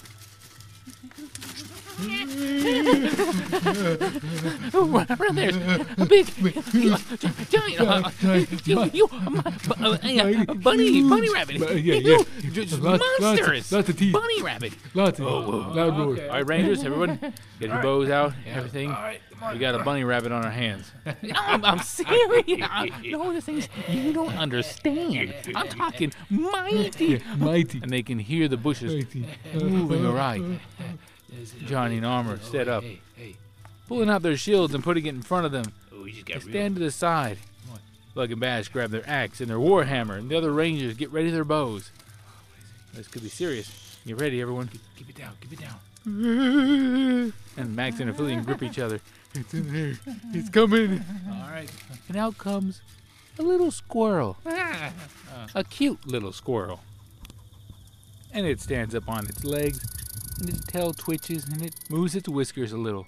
[4.75, 6.27] Oh, run there's a big
[7.51, 8.11] giant, uh,
[8.65, 9.43] you, you, uh,
[9.81, 11.59] uh, bunny, bunny rabbit.
[11.59, 12.51] Bu- yeah, You, yeah.
[12.51, 14.13] just Lots- lots of- lots of teeth.
[14.13, 14.73] Bunny rabbit.
[14.95, 16.17] Lots of loud roar.
[16.23, 17.19] All right, Rangers, everyone,
[17.61, 18.91] get your bows out, everything.
[18.91, 19.53] All right, come on.
[19.55, 20.91] We got a bunny rabbit on our hands.
[21.23, 22.61] No, I'm, I'm serious.
[22.63, 25.35] I, no, the things you don't understand.
[25.55, 27.05] I'm talking mighty.
[27.07, 27.81] Yeah, mighty.
[27.83, 29.27] And they can hear the bushes Mighty.
[29.55, 30.59] moving awry.
[31.67, 33.37] Johnny and Armor set up, Hey, hey.
[33.89, 35.65] pulling out their shields and putting it in front of them.
[35.93, 37.39] Oh, he just They stand to the side.
[38.17, 41.11] Lug and Bash grab their axe and their war hammer, and the other Rangers get
[41.11, 41.91] ready their bows.
[42.93, 43.99] This could be serious.
[44.07, 44.69] Get ready, everyone.
[44.97, 45.33] Keep it down.
[45.41, 45.75] Keep it down.
[47.57, 49.01] And Max and Aphelion grip each other.
[49.37, 49.99] It's in there.
[50.33, 51.05] It's coming.
[51.29, 51.69] All right.
[52.07, 52.83] And out comes
[53.37, 54.37] a little squirrel.
[54.47, 56.83] a cute little squirrel.
[58.33, 59.85] And it stands up on its legs,
[60.39, 63.07] and its tail twitches, and it moves its whiskers a little.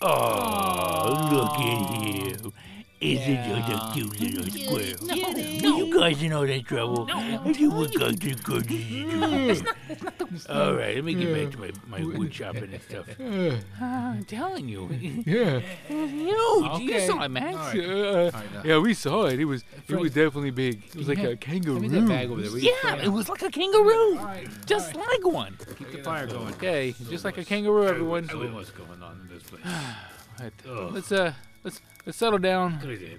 [0.00, 2.52] Oh, look at him.
[2.98, 5.60] Isn't just a cute little squirrel?
[5.62, 7.06] No, you guys in all that trouble.
[7.06, 9.62] No, I do what guys are good to do.
[10.48, 13.06] All right, let me get back to my, my wood chopping and stuff.
[13.78, 14.88] Uh, I'm telling you.
[15.26, 15.60] yeah.
[15.88, 16.80] It's huge.
[16.90, 17.56] You saw it, Max.
[17.56, 17.80] All right.
[17.88, 19.38] Uh, All right, yeah, we saw it.
[19.38, 20.82] It was it was definitely big.
[20.86, 21.86] It was like hand- a kangaroo.
[21.88, 22.50] That bag over there.
[22.50, 22.58] will?
[22.58, 24.18] Yeah, it was like a kangaroo.
[24.18, 24.48] All right.
[24.66, 25.56] Just like one.
[25.78, 26.48] Keep the fire going.
[26.54, 28.28] Okay, just like a kangaroo, everyone.
[28.28, 29.62] So what's going on in this place?
[30.38, 30.52] Right.
[30.68, 30.90] Oh.
[30.92, 31.32] Let's uh,
[31.66, 32.78] let's let's settle down.
[32.80, 33.18] Good idea.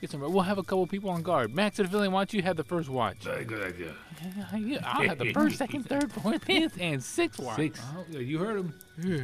[0.00, 0.20] Get some.
[0.20, 1.54] We'll have a couple people on guard.
[1.54, 3.24] Max and Philly, why don't you have the first watch?
[3.24, 3.94] Very good idea.
[4.58, 7.56] Yeah, I'll have the first, second, third, fourth, fifth, and sixth watch.
[7.56, 7.80] Six.
[7.96, 8.74] Oh, yeah, you heard him.
[9.00, 9.14] Yeah.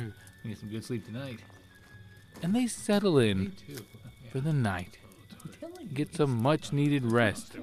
[0.45, 1.41] You get some good sleep tonight.
[2.43, 3.79] And they settle in too.
[4.31, 4.99] for the night.
[5.65, 7.57] Oh, get some much needed rest.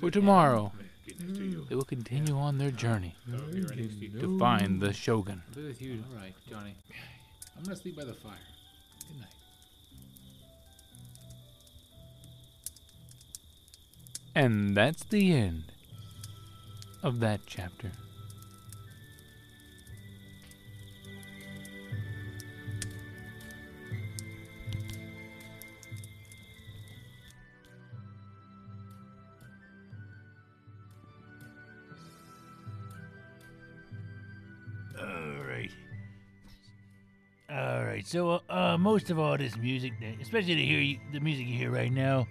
[0.00, 0.72] For tomorrow,
[1.68, 3.38] they will continue on their journey oh,
[4.18, 5.42] to find the Shogun.
[5.48, 6.02] I'll be with you.
[6.10, 6.74] All right, Johnny.
[7.56, 8.38] I'm gonna sleep by the fire.
[14.34, 15.72] And that's the end
[17.02, 17.92] of that chapter.
[38.12, 41.70] So, uh, most of all this music, especially to hear you, the music you hear
[41.70, 42.26] right now,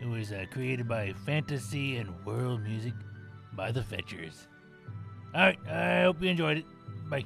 [0.00, 2.94] it was uh, created by Fantasy and World Music
[3.52, 4.48] by the Fetchers.
[5.34, 5.58] All right.
[5.68, 6.64] I hope you enjoyed it.
[7.08, 7.24] Bye.